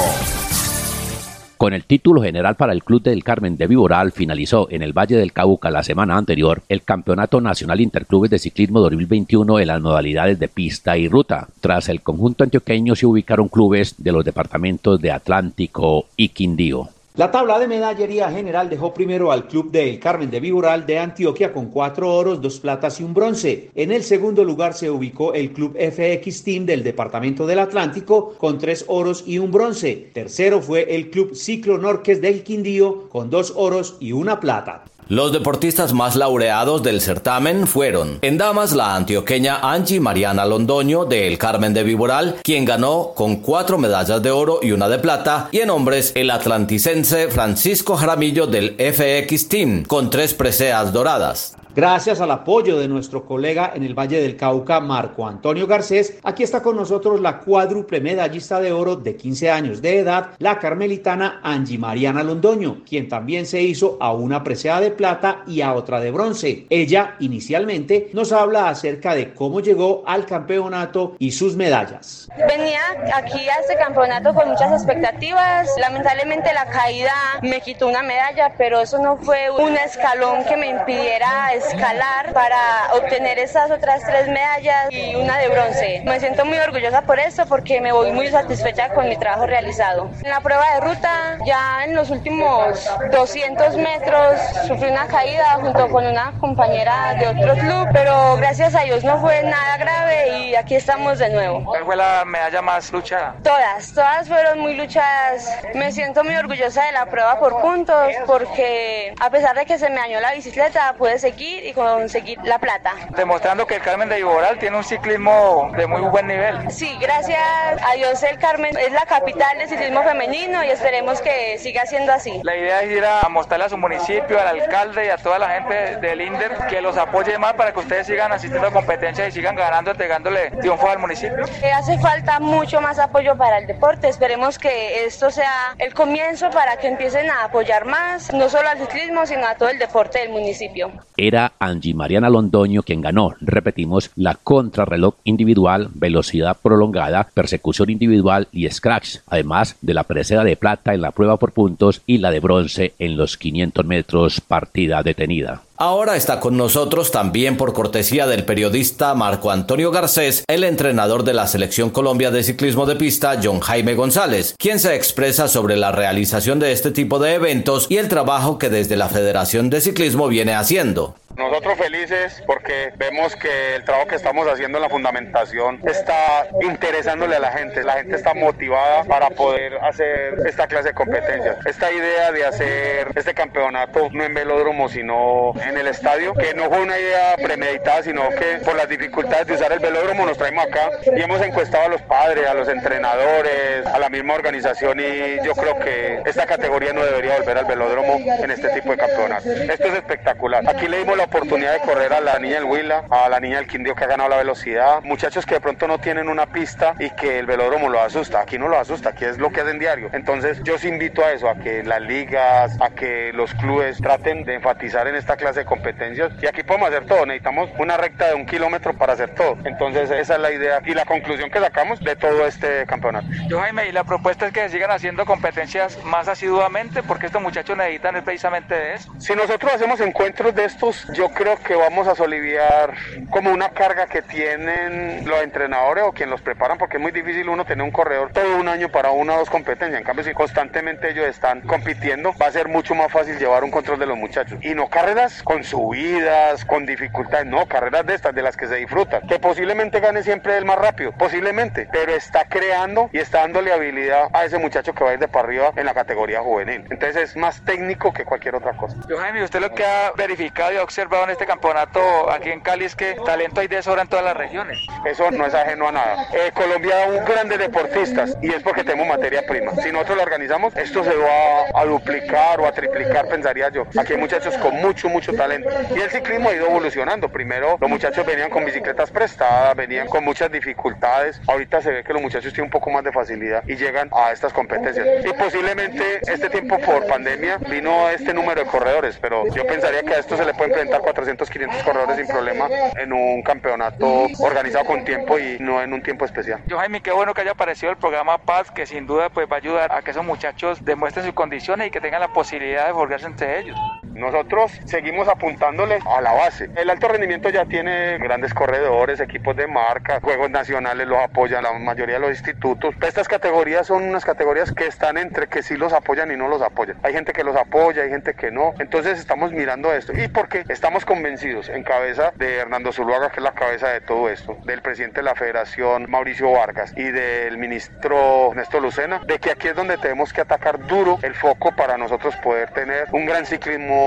Con 1.56 1.72
el 1.72 1.84
título 1.84 2.22
general 2.22 2.54
para 2.54 2.74
el 2.74 2.84
Club 2.84 3.02
del 3.02 3.24
Carmen 3.24 3.56
de 3.56 3.66
Viboral 3.66 4.12
finalizó 4.12 4.68
en 4.70 4.82
el 4.82 4.92
Valle 4.92 5.16
del 5.16 5.32
Cauca 5.32 5.70
la 5.70 5.82
semana 5.82 6.16
anterior 6.16 6.62
el 6.68 6.82
Campeonato 6.82 7.40
Nacional 7.40 7.80
Interclubes 7.80 8.30
de 8.30 8.38
Ciclismo 8.38 8.80
2021 8.80 9.58
en 9.60 9.66
las 9.66 9.80
modalidades 9.80 10.38
de 10.38 10.48
pista 10.48 10.98
y 10.98 11.08
ruta. 11.08 11.48
Tras 11.60 11.88
el 11.88 12.02
conjunto 12.02 12.44
antioqueño 12.44 12.94
se 12.94 13.06
ubicaron 13.06 13.48
clubes 13.48 13.94
de 13.96 14.12
los 14.12 14.24
departamentos 14.24 15.00
de 15.00 15.10
Atlántico 15.10 16.06
y 16.16 16.28
Quindío. 16.28 16.90
La 17.16 17.30
tabla 17.30 17.58
de 17.58 17.66
medallería 17.66 18.30
general 18.30 18.68
dejó 18.68 18.92
primero 18.92 19.32
al 19.32 19.48
Club 19.48 19.70
del 19.70 19.98
Carmen 19.98 20.30
de 20.30 20.38
Viboral 20.38 20.84
de 20.84 20.98
Antioquia 20.98 21.50
con 21.50 21.70
cuatro 21.70 22.14
oros, 22.14 22.42
dos 22.42 22.60
platas 22.60 23.00
y 23.00 23.04
un 23.04 23.14
bronce. 23.14 23.70
En 23.74 23.90
el 23.90 24.02
segundo 24.02 24.44
lugar 24.44 24.74
se 24.74 24.90
ubicó 24.90 25.32
el 25.32 25.54
Club 25.54 25.78
FX 25.78 26.44
Team 26.44 26.66
del 26.66 26.84
Departamento 26.84 27.46
del 27.46 27.60
Atlántico 27.60 28.34
con 28.36 28.58
tres 28.58 28.84
oros 28.86 29.24
y 29.26 29.38
un 29.38 29.50
bronce. 29.50 30.10
Tercero 30.12 30.60
fue 30.60 30.94
el 30.94 31.08
Club 31.08 31.34
Ciclo 31.34 31.78
Norques 31.78 32.20
del 32.20 32.42
Quindío 32.42 33.08
con 33.08 33.30
dos 33.30 33.54
oros 33.56 33.96
y 33.98 34.12
una 34.12 34.38
plata. 34.38 34.84
Los 35.08 35.30
deportistas 35.30 35.92
más 35.92 36.16
laureados 36.16 36.82
del 36.82 37.00
certamen 37.00 37.68
fueron 37.68 38.18
en 38.22 38.38
damas 38.38 38.72
la 38.72 38.96
antioqueña 38.96 39.60
Angie 39.62 40.00
Mariana 40.00 40.44
Londoño 40.44 41.04
del 41.04 41.38
Carmen 41.38 41.72
de 41.72 41.84
Viboral, 41.84 42.40
quien 42.42 42.64
ganó 42.64 43.12
con 43.14 43.36
cuatro 43.36 43.78
medallas 43.78 44.20
de 44.20 44.32
oro 44.32 44.58
y 44.62 44.72
una 44.72 44.88
de 44.88 44.98
plata, 44.98 45.48
y 45.52 45.60
en 45.60 45.70
hombres 45.70 46.10
el 46.16 46.28
atlanticense 46.28 47.28
Francisco 47.28 47.94
Jaramillo 47.96 48.48
del 48.48 48.74
FX 48.74 49.48
Team 49.48 49.84
con 49.84 50.10
tres 50.10 50.34
preseas 50.34 50.92
doradas. 50.92 51.56
Gracias 51.76 52.22
al 52.22 52.30
apoyo 52.30 52.78
de 52.78 52.88
nuestro 52.88 53.26
colega 53.26 53.72
en 53.74 53.82
el 53.82 53.92
Valle 53.92 54.18
del 54.18 54.34
Cauca, 54.34 54.80
Marco 54.80 55.26
Antonio 55.26 55.66
Garcés, 55.66 56.18
aquí 56.22 56.42
está 56.42 56.62
con 56.62 56.74
nosotros 56.74 57.20
la 57.20 57.38
cuádruple 57.38 58.00
medallista 58.00 58.60
de 58.60 58.72
oro 58.72 58.96
de 58.96 59.14
15 59.14 59.50
años 59.50 59.82
de 59.82 59.98
edad, 59.98 60.30
la 60.38 60.58
carmelitana 60.58 61.40
Angie 61.42 61.76
Mariana 61.76 62.22
Londoño, 62.22 62.82
quien 62.88 63.10
también 63.10 63.44
se 63.44 63.60
hizo 63.60 63.98
a 64.00 64.14
una 64.14 64.42
presea 64.42 64.80
de 64.80 64.90
plata 64.90 65.42
y 65.46 65.60
a 65.60 65.74
otra 65.74 66.00
de 66.00 66.10
bronce. 66.12 66.66
Ella, 66.70 67.16
inicialmente, 67.20 68.08
nos 68.14 68.32
habla 68.32 68.70
acerca 68.70 69.14
de 69.14 69.34
cómo 69.34 69.60
llegó 69.60 70.02
al 70.06 70.24
campeonato 70.24 71.14
y 71.18 71.32
sus 71.32 71.56
medallas. 71.56 72.26
Venía 72.48 72.80
aquí 73.14 73.50
a 73.50 73.60
este 73.60 73.76
campeonato 73.76 74.32
con 74.32 74.48
muchas 74.48 74.72
expectativas. 74.72 75.68
Lamentablemente 75.78 76.54
la 76.54 76.70
caída 76.70 77.12
me 77.42 77.60
quitó 77.60 77.86
una 77.86 78.02
medalla, 78.02 78.54
pero 78.56 78.80
eso 78.80 78.96
no 78.96 79.18
fue 79.18 79.50
un 79.50 79.76
escalón 79.76 80.42
que 80.44 80.56
me 80.56 80.68
impidiera 80.68 81.52
escalar 81.66 82.32
para 82.32 82.58
obtener 82.94 83.38
esas 83.38 83.70
otras 83.70 84.02
tres 84.04 84.28
medallas 84.28 84.88
y 84.90 85.14
una 85.14 85.38
de 85.38 85.48
bronce. 85.48 86.02
Me 86.04 86.20
siento 86.20 86.44
muy 86.44 86.58
orgullosa 86.58 87.02
por 87.02 87.18
eso 87.18 87.46
porque 87.46 87.80
me 87.80 87.92
voy 87.92 88.12
muy 88.12 88.28
satisfecha 88.28 88.90
con 88.90 89.08
mi 89.08 89.16
trabajo 89.16 89.46
realizado. 89.46 90.10
En 90.22 90.30
la 90.30 90.40
prueba 90.40 90.64
de 90.74 90.80
ruta, 90.80 91.38
ya 91.44 91.84
en 91.84 91.94
los 91.94 92.10
últimos 92.10 92.88
200 93.12 93.76
metros 93.76 94.40
sufrí 94.66 94.90
una 94.90 95.06
caída 95.06 95.58
junto 95.60 95.88
con 95.88 96.06
una 96.06 96.32
compañera 96.40 97.14
de 97.18 97.28
otro 97.28 97.54
club, 97.54 97.88
pero 97.92 98.36
gracias 98.36 98.74
a 98.74 98.82
Dios 98.82 99.04
no 99.04 99.20
fue 99.20 99.42
nada 99.42 99.76
grave 99.76 100.38
y 100.38 100.54
aquí 100.54 100.76
estamos 100.76 101.18
de 101.18 101.30
nuevo. 101.30 101.64
¿Cuál 101.64 101.84
fue 101.84 101.96
la 101.96 102.24
medalla 102.24 102.62
más 102.62 102.92
luchada? 102.92 103.34
Todas, 103.42 103.92
todas 103.92 104.28
fueron 104.28 104.60
muy 104.60 104.74
luchadas. 104.74 105.50
Me 105.74 105.92
siento 105.92 106.24
muy 106.24 106.36
orgullosa 106.36 106.84
de 106.84 106.92
la 106.92 107.06
prueba 107.06 107.38
por 107.38 107.60
puntos 107.60 108.12
porque 108.26 109.14
a 109.20 109.30
pesar 109.30 109.56
de 109.56 109.66
que 109.66 109.78
se 109.78 109.88
me 109.88 109.96
dañó 109.96 110.20
la 110.20 110.32
bicicleta, 110.32 110.94
pude 110.98 111.18
seguir 111.18 111.55
y 111.64 111.72
conseguir 111.72 112.38
la 112.44 112.58
plata. 112.58 112.94
Demostrando 113.16 113.66
que 113.66 113.76
el 113.76 113.82
Carmen 113.82 114.08
de 114.08 114.20
Iboral 114.20 114.58
tiene 114.58 114.76
un 114.76 114.84
ciclismo 114.84 115.70
de 115.76 115.86
muy 115.86 116.00
buen 116.02 116.26
nivel. 116.26 116.70
Sí, 116.70 116.96
gracias 117.00 117.40
a 117.82 117.94
Dios 117.94 118.22
el 118.22 118.38
Carmen 118.38 118.76
es 118.76 118.92
la 118.92 119.06
capital 119.06 119.58
del 119.58 119.68
ciclismo 119.68 120.02
femenino 120.02 120.64
y 120.64 120.68
esperemos 120.68 121.20
que 121.20 121.58
siga 121.58 121.86
siendo 121.86 122.12
así. 122.12 122.40
La 122.42 122.56
idea 122.56 122.82
es 122.82 122.90
ir 122.90 123.04
a 123.04 123.28
mostrarle 123.28 123.66
a 123.66 123.68
su 123.68 123.78
municipio, 123.78 124.40
al 124.40 124.60
alcalde 124.60 125.06
y 125.06 125.08
a 125.08 125.16
toda 125.16 125.38
la 125.38 125.50
gente 125.50 125.96
del 125.96 126.20
INDER 126.20 126.66
que 126.68 126.80
los 126.80 126.96
apoye 126.96 127.38
más 127.38 127.54
para 127.54 127.72
que 127.72 127.80
ustedes 127.80 128.06
sigan 128.06 128.32
asistiendo 128.32 128.68
a 128.68 128.72
competencias 128.72 129.28
y 129.28 129.32
sigan 129.32 129.56
ganando, 129.56 129.90
entregándole 129.90 130.50
triunfo 130.52 130.88
al 130.88 130.98
municipio. 130.98 131.44
Eh, 131.62 131.72
hace 131.72 131.98
falta 131.98 132.40
mucho 132.40 132.80
más 132.80 132.98
apoyo 132.98 133.36
para 133.36 133.58
el 133.58 133.66
deporte. 133.66 134.08
Esperemos 134.08 134.58
que 134.58 135.04
esto 135.04 135.30
sea 135.30 135.74
el 135.78 135.94
comienzo 135.94 136.50
para 136.50 136.76
que 136.76 136.88
empiecen 136.88 137.30
a 137.30 137.44
apoyar 137.44 137.84
más, 137.84 138.32
no 138.32 138.48
solo 138.48 138.68
al 138.68 138.78
ciclismo, 138.78 139.26
sino 139.26 139.46
a 139.46 139.54
todo 139.54 139.68
el 139.68 139.78
deporte 139.78 140.20
del 140.20 140.30
municipio. 140.30 140.90
Era 141.16 141.35
Angie 141.58 141.94
Mariana 141.94 142.30
Londoño 142.30 142.82
quien 142.82 143.00
ganó, 143.00 143.34
repetimos, 143.40 144.10
la 144.16 144.34
contrarreloj 144.34 145.14
individual, 145.24 145.88
velocidad 145.94 146.56
prolongada, 146.62 147.28
persecución 147.34 147.90
individual 147.90 148.48
y 148.52 148.68
scratch, 148.70 149.18
además 149.26 149.76
de 149.82 149.94
la 149.94 150.04
presea 150.04 150.44
de 150.44 150.56
plata 150.56 150.94
en 150.94 151.02
la 151.02 151.10
prueba 151.10 151.36
por 151.36 151.52
puntos 151.52 152.02
y 152.06 152.18
la 152.18 152.30
de 152.30 152.40
bronce 152.40 152.94
en 152.98 153.16
los 153.16 153.36
500 153.36 153.84
metros 153.84 154.40
partida 154.40 155.02
detenida. 155.02 155.65
Ahora 155.78 156.16
está 156.16 156.40
con 156.40 156.56
nosotros 156.56 157.10
también 157.10 157.58
por 157.58 157.74
cortesía 157.74 158.26
del 158.26 158.46
periodista 158.46 159.14
Marco 159.14 159.50
Antonio 159.50 159.90
Garcés, 159.90 160.42
el 160.48 160.64
entrenador 160.64 161.22
de 161.22 161.34
la 161.34 161.46
Selección 161.46 161.90
Colombia 161.90 162.30
de 162.30 162.42
Ciclismo 162.42 162.86
de 162.86 162.96
Pista, 162.96 163.38
John 163.42 163.60
Jaime 163.60 163.92
González, 163.92 164.54
quien 164.58 164.78
se 164.78 164.94
expresa 164.94 165.48
sobre 165.48 165.76
la 165.76 165.92
realización 165.92 166.60
de 166.60 166.72
este 166.72 166.92
tipo 166.92 167.18
de 167.18 167.34
eventos 167.34 167.88
y 167.90 167.98
el 167.98 168.08
trabajo 168.08 168.58
que 168.58 168.70
desde 168.70 168.96
la 168.96 169.10
Federación 169.10 169.68
de 169.68 169.82
Ciclismo 169.82 170.28
viene 170.28 170.54
haciendo. 170.54 171.14
Nosotros 171.36 171.76
felices 171.76 172.42
porque 172.46 172.92
vemos 172.96 173.36
que 173.36 173.74
el 173.74 173.84
trabajo 173.84 174.08
que 174.08 174.14
estamos 174.14 174.48
haciendo 174.48 174.78
en 174.78 174.82
la 174.82 174.88
fundamentación 174.88 175.82
está 175.86 176.48
interesándole 176.62 177.36
a 177.36 177.40
la 177.40 177.52
gente. 177.52 177.84
La 177.84 177.92
gente 177.98 178.16
está 178.16 178.32
motivada 178.32 179.04
para 179.04 179.28
poder 179.28 179.74
hacer 179.82 180.34
esta 180.46 180.66
clase 180.66 180.88
de 180.88 180.94
competencias. 180.94 181.58
Esta 181.66 181.92
idea 181.92 182.32
de 182.32 182.46
hacer 182.46 183.12
este 183.14 183.34
campeonato 183.34 184.08
no 184.12 184.24
en 184.24 184.32
velódromo, 184.32 184.88
sino 184.88 185.52
en 185.68 185.76
el 185.76 185.86
estadio, 185.88 186.34
que 186.34 186.54
no 186.54 186.68
fue 186.68 186.80
una 186.80 186.98
idea 186.98 187.36
premeditada, 187.36 188.02
sino 188.02 188.28
que 188.30 188.58
por 188.64 188.76
las 188.76 188.88
dificultades 188.88 189.46
de 189.46 189.54
usar 189.54 189.72
el 189.72 189.80
velódromo 189.80 190.24
nos 190.26 190.38
traemos 190.38 190.64
acá 190.64 190.90
y 191.04 191.20
hemos 191.20 191.40
encuestado 191.42 191.84
a 191.84 191.88
los 191.88 192.02
padres, 192.02 192.46
a 192.46 192.54
los 192.54 192.68
entrenadores, 192.68 193.86
a 193.86 193.98
la 193.98 194.08
misma 194.08 194.34
organización 194.34 195.00
y 195.00 195.44
yo 195.44 195.54
creo 195.54 195.78
que 195.78 196.22
esta 196.24 196.46
categoría 196.46 196.92
no 196.92 197.04
debería 197.04 197.38
volver 197.38 197.58
al 197.58 197.64
velódromo 197.64 198.18
en 198.18 198.50
este 198.50 198.68
tipo 198.70 198.90
de 198.90 198.98
campeonato. 198.98 199.50
Esto 199.50 199.88
es 199.88 199.94
espectacular. 199.94 200.68
Aquí 200.68 200.86
le 200.88 200.98
dimos 200.98 201.16
la 201.16 201.24
oportunidad 201.24 201.72
de 201.72 201.80
correr 201.80 202.12
a 202.12 202.20
la 202.20 202.38
niña 202.38 202.56
del 202.56 202.64
Huila, 202.64 203.04
a 203.10 203.28
la 203.28 203.40
niña 203.40 203.56
del 203.56 203.66
Quindío 203.66 203.94
que 203.94 204.04
ha 204.04 204.08
ganado 204.08 204.30
la 204.30 204.36
velocidad, 204.36 205.02
muchachos 205.02 205.46
que 205.46 205.54
de 205.54 205.60
pronto 205.60 205.88
no 205.88 205.98
tienen 205.98 206.28
una 206.28 206.46
pista 206.46 206.94
y 206.98 207.10
que 207.10 207.38
el 207.38 207.46
velódromo 207.46 207.88
lo 207.88 208.00
asusta. 208.00 208.40
Aquí 208.40 208.58
no 208.58 208.68
lo 208.68 208.78
asusta, 208.78 209.10
aquí 209.10 209.24
es 209.24 209.38
lo 209.38 209.50
que 209.50 209.60
hacen 209.60 209.78
diario. 209.78 210.10
Entonces 210.12 210.62
yo 210.62 210.78
sí 210.78 210.88
invito 210.88 211.24
a 211.24 211.32
eso, 211.32 211.48
a 211.48 211.56
que 211.56 211.82
las 211.82 212.00
ligas, 212.00 212.76
a 212.80 212.90
que 212.90 213.32
los 213.32 213.52
clubes 213.54 213.98
traten 213.98 214.44
de 214.44 214.54
enfatizar 214.54 215.06
en 215.08 215.14
esta 215.14 215.36
clase 215.36 215.55
de 215.56 215.64
competencias 215.64 216.32
y 216.40 216.46
aquí 216.46 216.62
podemos 216.62 216.88
hacer 216.88 217.06
todo. 217.06 217.26
Necesitamos 217.26 217.70
una 217.78 217.96
recta 217.96 218.28
de 218.28 218.34
un 218.34 218.46
kilómetro 218.46 218.96
para 218.96 219.14
hacer 219.14 219.34
todo. 219.34 219.56
Entonces 219.64 220.10
esa 220.10 220.34
es 220.34 220.40
la 220.40 220.52
idea 220.52 220.80
y 220.84 220.94
la 220.94 221.04
conclusión 221.04 221.50
que 221.50 221.58
sacamos 221.60 222.00
de 222.00 222.16
todo 222.16 222.46
este 222.46 222.86
campeonato. 222.86 223.26
Yo 223.48 223.60
Jaime, 223.60 223.88
y 223.88 223.92
la 223.92 224.04
propuesta 224.04 224.46
es 224.46 224.52
que 224.52 224.68
sigan 224.68 224.90
haciendo 224.90 225.24
competencias 225.24 226.02
más 226.04 226.28
asiduamente 226.28 227.02
porque 227.02 227.26
estos 227.26 227.42
muchachos 227.42 227.76
necesitan 227.76 228.22
precisamente 228.22 228.74
de 228.74 228.94
eso. 228.94 229.12
Si 229.18 229.34
nosotros 229.34 229.72
hacemos 229.72 230.00
encuentros 230.00 230.54
de 230.54 230.64
estos, 230.64 231.06
yo 231.12 231.28
creo 231.30 231.56
que 231.58 231.74
vamos 231.74 232.06
a 232.06 232.14
soliviar 232.14 232.94
como 233.30 233.50
una 233.50 233.70
carga 233.70 234.06
que 234.06 234.22
tienen 234.22 235.26
los 235.26 235.42
entrenadores 235.42 236.04
o 236.04 236.12
quien 236.12 236.30
los 236.30 236.40
preparan, 236.40 236.78
porque 236.78 236.96
es 236.96 237.02
muy 237.02 237.12
difícil 237.12 237.48
uno 237.48 237.64
tener 237.64 237.84
un 237.84 237.90
corredor 237.90 238.32
todo 238.32 238.56
un 238.56 238.68
año 238.68 238.88
para 238.88 239.10
una 239.10 239.34
o 239.34 239.38
dos 239.38 239.50
competencias. 239.50 239.98
En 239.98 240.04
cambio, 240.04 240.24
si 240.24 240.32
constantemente 240.34 241.10
ellos 241.10 241.26
están 241.26 241.60
compitiendo, 241.62 242.34
va 242.40 242.46
a 242.46 242.52
ser 242.52 242.68
mucho 242.68 242.94
más 242.94 243.10
fácil 243.10 243.38
llevar 243.38 243.64
un 243.64 243.70
control 243.70 243.98
de 243.98 244.06
los 244.06 244.16
muchachos. 244.16 244.58
Y 244.62 244.74
no 244.74 244.88
carreras 244.88 245.42
con 245.46 245.62
subidas, 245.62 246.64
con 246.64 246.84
dificultades, 246.84 247.46
no, 247.46 247.66
carreras 247.66 248.04
de 248.04 248.14
estas, 248.14 248.34
de 248.34 248.42
las 248.42 248.56
que 248.56 248.66
se 248.66 248.74
disfrutan. 248.74 249.24
Que 249.28 249.38
posiblemente 249.38 250.00
gane 250.00 250.24
siempre 250.24 250.58
el 250.58 250.64
más 250.64 250.76
rápido, 250.76 251.12
posiblemente, 251.12 251.88
pero 251.92 252.12
está 252.12 252.46
creando 252.48 253.08
y 253.12 253.18
está 253.18 253.42
dándole 253.42 253.72
habilidad 253.72 254.28
a 254.32 254.44
ese 254.44 254.58
muchacho 254.58 254.92
que 254.92 255.04
va 255.04 255.10
a 255.10 255.12
ir 255.14 255.20
de 255.20 255.28
para 255.28 255.46
arriba 255.46 255.72
en 255.76 255.86
la 255.86 255.94
categoría 255.94 256.40
juvenil. 256.40 256.84
Entonces 256.90 257.16
es 257.30 257.36
más 257.36 257.64
técnico 257.64 258.12
que 258.12 258.24
cualquier 258.24 258.56
otra 258.56 258.76
cosa. 258.76 258.96
Yo, 259.08 259.18
Jaime, 259.18 259.44
usted 259.44 259.60
lo 259.60 259.72
que 259.72 259.84
ha 259.84 260.10
verificado 260.16 260.72
y 260.72 260.78
ha 260.78 260.82
observado 260.82 261.22
en 261.22 261.30
este 261.30 261.46
campeonato 261.46 262.00
aquí 262.28 262.50
en 262.50 262.60
Cali 262.60 262.84
es 262.84 262.96
que 262.96 263.14
talento 263.24 263.60
hay 263.60 263.68
de 263.68 263.80
sobra 263.84 264.02
en 264.02 264.08
todas 264.08 264.24
las 264.24 264.36
regiones. 264.36 264.80
Eso 265.04 265.30
no 265.30 265.46
es 265.46 265.54
ajeno 265.54 265.86
a 265.86 265.92
nada. 265.92 266.26
Eh, 266.34 266.50
Colombia 266.54 266.96
da 266.96 267.06
un 267.06 267.24
grandes 267.24 267.60
deportistas 267.60 268.36
y 268.42 268.52
es 268.52 268.64
porque 268.64 268.82
tenemos 268.82 269.06
materia 269.06 269.46
prima. 269.46 269.70
Si 269.76 269.92
nosotros 269.92 270.16
lo 270.16 270.24
organizamos, 270.24 270.74
esto 270.74 271.04
se 271.04 271.14
va 271.14 271.80
a 271.80 271.84
duplicar 271.84 272.58
o 272.58 272.66
a 272.66 272.72
triplicar, 272.72 273.28
pensaría 273.28 273.68
yo. 273.68 273.86
Aquí 273.96 274.14
hay 274.14 274.18
muchachos 274.18 274.56
con 274.58 274.74
mucho, 274.74 275.08
mucho 275.08 275.35
talento. 275.36 275.68
Y 275.94 276.00
el 276.00 276.10
ciclismo 276.10 276.48
ha 276.48 276.54
ido 276.54 276.66
evolucionando. 276.66 277.28
Primero 277.28 277.76
los 277.80 277.90
muchachos 277.90 278.24
venían 278.26 278.50
con 278.50 278.64
bicicletas 278.64 279.10
prestadas, 279.10 279.76
venían 279.76 280.08
con 280.08 280.24
muchas 280.24 280.50
dificultades. 280.50 281.40
Ahorita 281.46 281.82
se 281.82 281.90
ve 281.90 282.04
que 282.04 282.12
los 282.12 282.22
muchachos 282.22 282.52
tienen 282.52 282.66
un 282.66 282.70
poco 282.70 282.90
más 282.90 283.04
de 283.04 283.12
facilidad 283.12 283.62
y 283.66 283.76
llegan 283.76 284.10
a 284.12 284.32
estas 284.32 284.52
competencias. 284.52 285.06
Y 285.24 285.32
posiblemente 285.32 286.20
este 286.26 286.48
tiempo 286.50 286.78
por 286.78 287.06
pandemia 287.06 287.58
vino 287.58 288.08
este 288.10 288.32
número 288.34 288.62
de 288.62 288.66
corredores, 288.66 289.18
pero 289.20 289.46
yo 289.54 289.66
pensaría 289.66 290.02
que 290.02 290.14
a 290.14 290.18
esto 290.18 290.36
se 290.36 290.44
le 290.44 290.54
puede 290.54 290.70
enfrentar 290.70 291.00
400, 291.00 291.48
500 291.48 291.82
corredores 291.82 292.16
sin 292.16 292.26
problema 292.26 292.68
en 293.00 293.12
un 293.12 293.42
campeonato 293.42 294.26
organizado 294.40 294.84
con 294.84 295.04
tiempo 295.04 295.38
y 295.38 295.58
no 295.60 295.82
en 295.82 295.92
un 295.92 296.02
tiempo 296.02 296.24
especial. 296.24 296.60
Yo 296.66 296.78
Jaime, 296.78 297.00
qué 297.00 297.12
bueno 297.12 297.34
que 297.34 297.42
haya 297.42 297.52
aparecido 297.52 297.90
el 297.90 297.98
programa 297.98 298.38
Paz, 298.38 298.70
que 298.70 298.86
sin 298.86 299.06
duda 299.06 299.28
pues 299.30 299.46
va 299.50 299.56
a 299.56 299.58
ayudar 299.58 299.92
a 299.92 300.02
que 300.02 300.10
esos 300.10 300.24
muchachos 300.24 300.84
demuestren 300.84 301.24
sus 301.24 301.34
condiciones 301.34 301.88
y 301.88 301.90
que 301.90 302.00
tengan 302.00 302.20
la 302.20 302.32
posibilidad 302.32 302.86
de 302.86 302.92
forjarse 302.92 303.26
entre 303.26 303.60
ellos. 303.60 303.78
Nosotros 304.16 304.72
seguimos 304.86 305.28
apuntándole 305.28 305.98
a 306.06 306.20
la 306.22 306.32
base. 306.32 306.70
El 306.74 306.88
alto 306.88 307.08
rendimiento 307.08 307.50
ya 307.50 307.66
tiene 307.66 308.18
grandes 308.18 308.54
corredores, 308.54 309.20
equipos 309.20 309.54
de 309.56 309.66
marca, 309.66 310.20
juegos 310.22 310.50
nacionales 310.50 311.06
los 311.06 311.18
apoyan 311.18 311.62
la 311.62 311.72
mayoría 311.74 312.14
de 312.14 312.20
los 312.20 312.30
institutos. 312.30 312.94
Estas 313.02 313.28
categorías 313.28 313.86
son 313.86 314.04
unas 314.04 314.24
categorías 314.24 314.72
que 314.72 314.86
están 314.86 315.18
entre 315.18 315.48
que 315.48 315.62
sí 315.62 315.76
los 315.76 315.92
apoyan 315.92 316.30
y 316.30 316.36
no 316.36 316.48
los 316.48 316.62
apoyan. 316.62 316.96
Hay 317.02 317.12
gente 317.12 317.32
que 317.32 317.44
los 317.44 317.56
apoya, 317.56 318.04
hay 318.04 318.08
gente 318.08 318.34
que 318.34 318.50
no. 318.50 318.74
Entonces 318.78 319.18
estamos 319.18 319.52
mirando 319.52 319.92
esto. 319.92 320.12
Y 320.14 320.28
porque 320.28 320.64
estamos 320.68 321.04
convencidos, 321.04 321.68
en 321.68 321.82
cabeza 321.82 322.32
de 322.36 322.56
Hernando 322.56 322.92
Zuluaga, 322.92 323.30
que 323.30 323.40
es 323.40 323.44
la 323.44 323.52
cabeza 323.52 323.88
de 323.90 324.00
todo 324.00 324.30
esto, 324.30 324.56
del 324.64 324.80
presidente 324.80 325.20
de 325.20 325.24
la 325.24 325.34
federación, 325.34 326.10
Mauricio 326.10 326.50
Vargas, 326.50 326.92
y 326.96 327.04
del 327.04 327.58
ministro 327.58 328.52
Néstor 328.54 328.82
Lucena, 328.82 329.20
de 329.26 329.38
que 329.38 329.50
aquí 329.50 329.68
es 329.68 329.76
donde 329.76 329.98
tenemos 329.98 330.32
que 330.32 330.40
atacar 330.40 330.78
duro 330.86 331.18
el 331.22 331.34
foco 331.34 331.74
para 331.76 331.98
nosotros 331.98 332.34
poder 332.36 332.70
tener 332.70 333.08
un 333.12 333.26
gran 333.26 333.44
ciclismo 333.44 334.05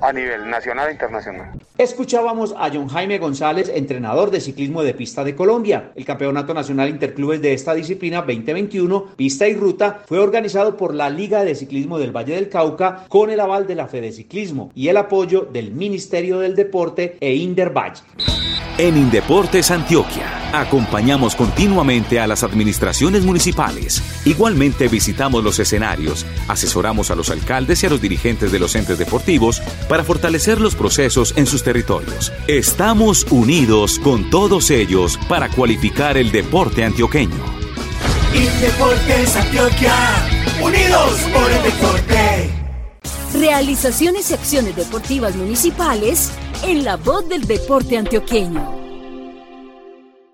a 0.00 0.12
nivel 0.12 0.48
nacional 0.48 0.88
e 0.88 0.92
internacional. 0.92 1.50
Escuchábamos 1.78 2.54
a 2.58 2.70
John 2.70 2.88
Jaime 2.88 3.18
González, 3.18 3.70
entrenador 3.74 4.30
de 4.30 4.40
ciclismo 4.40 4.82
de 4.82 4.94
pista 4.94 5.24
de 5.24 5.34
Colombia. 5.34 5.92
El 5.94 6.04
Campeonato 6.04 6.54
Nacional 6.54 6.88
Interclubes 6.88 7.40
de 7.40 7.54
esta 7.54 7.74
disciplina 7.74 8.18
2021, 8.18 9.06
pista 9.16 9.48
y 9.48 9.54
ruta, 9.54 10.02
fue 10.06 10.18
organizado 10.18 10.76
por 10.76 10.94
la 10.94 11.10
Liga 11.10 11.44
de 11.44 11.54
Ciclismo 11.54 11.98
del 11.98 12.14
Valle 12.14 12.34
del 12.34 12.48
Cauca 12.48 13.04
con 13.08 13.30
el 13.30 13.40
aval 13.40 13.66
de 13.66 13.74
la 13.74 13.88
Fede 13.88 14.12
Ciclismo 14.12 14.70
y 14.74 14.88
el 14.88 14.96
apoyo 14.96 15.48
del 15.52 15.72
Ministerio 15.72 16.38
del 16.38 16.54
Deporte 16.54 17.16
e 17.20 17.34
Indervalle. 17.34 18.02
En 18.78 18.96
Indeportes 18.96 19.70
Antioquia, 19.70 20.58
acompañamos 20.58 21.36
continuamente 21.36 22.18
a 22.18 22.26
las 22.26 22.42
administraciones 22.42 23.22
municipales. 23.22 24.02
Igualmente 24.24 24.88
visitamos 24.88 25.44
los 25.44 25.58
escenarios, 25.58 26.24
asesoramos 26.48 27.10
a 27.10 27.14
los 27.14 27.28
alcaldes 27.28 27.82
y 27.82 27.86
a 27.86 27.90
los 27.90 28.00
dirigentes 28.00 28.50
de 28.50 28.58
los 28.58 28.74
entes 28.74 28.98
deportivos 28.98 29.31
para 29.88 30.04
fortalecer 30.04 30.60
los 30.60 30.74
procesos 30.74 31.34
en 31.36 31.46
sus 31.46 31.62
territorios. 31.62 32.32
Estamos 32.46 33.26
unidos 33.30 33.98
con 33.98 34.30
todos 34.30 34.70
ellos 34.70 35.18
para 35.28 35.48
cualificar 35.48 36.16
el 36.16 36.30
deporte 36.32 36.84
antioqueño. 36.84 37.62
Indeportes 38.34 39.36
Antioquia, 39.36 39.94
unidos 40.62 41.20
por 41.32 41.50
el 41.50 41.62
deporte. 41.62 42.50
Realizaciones 43.34 44.30
y 44.30 44.34
acciones 44.34 44.76
deportivas 44.76 45.36
municipales 45.36 46.32
en 46.62 46.84
la 46.84 46.96
voz 46.96 47.28
del 47.28 47.46
deporte 47.46 47.96
antioqueño. 47.96 48.81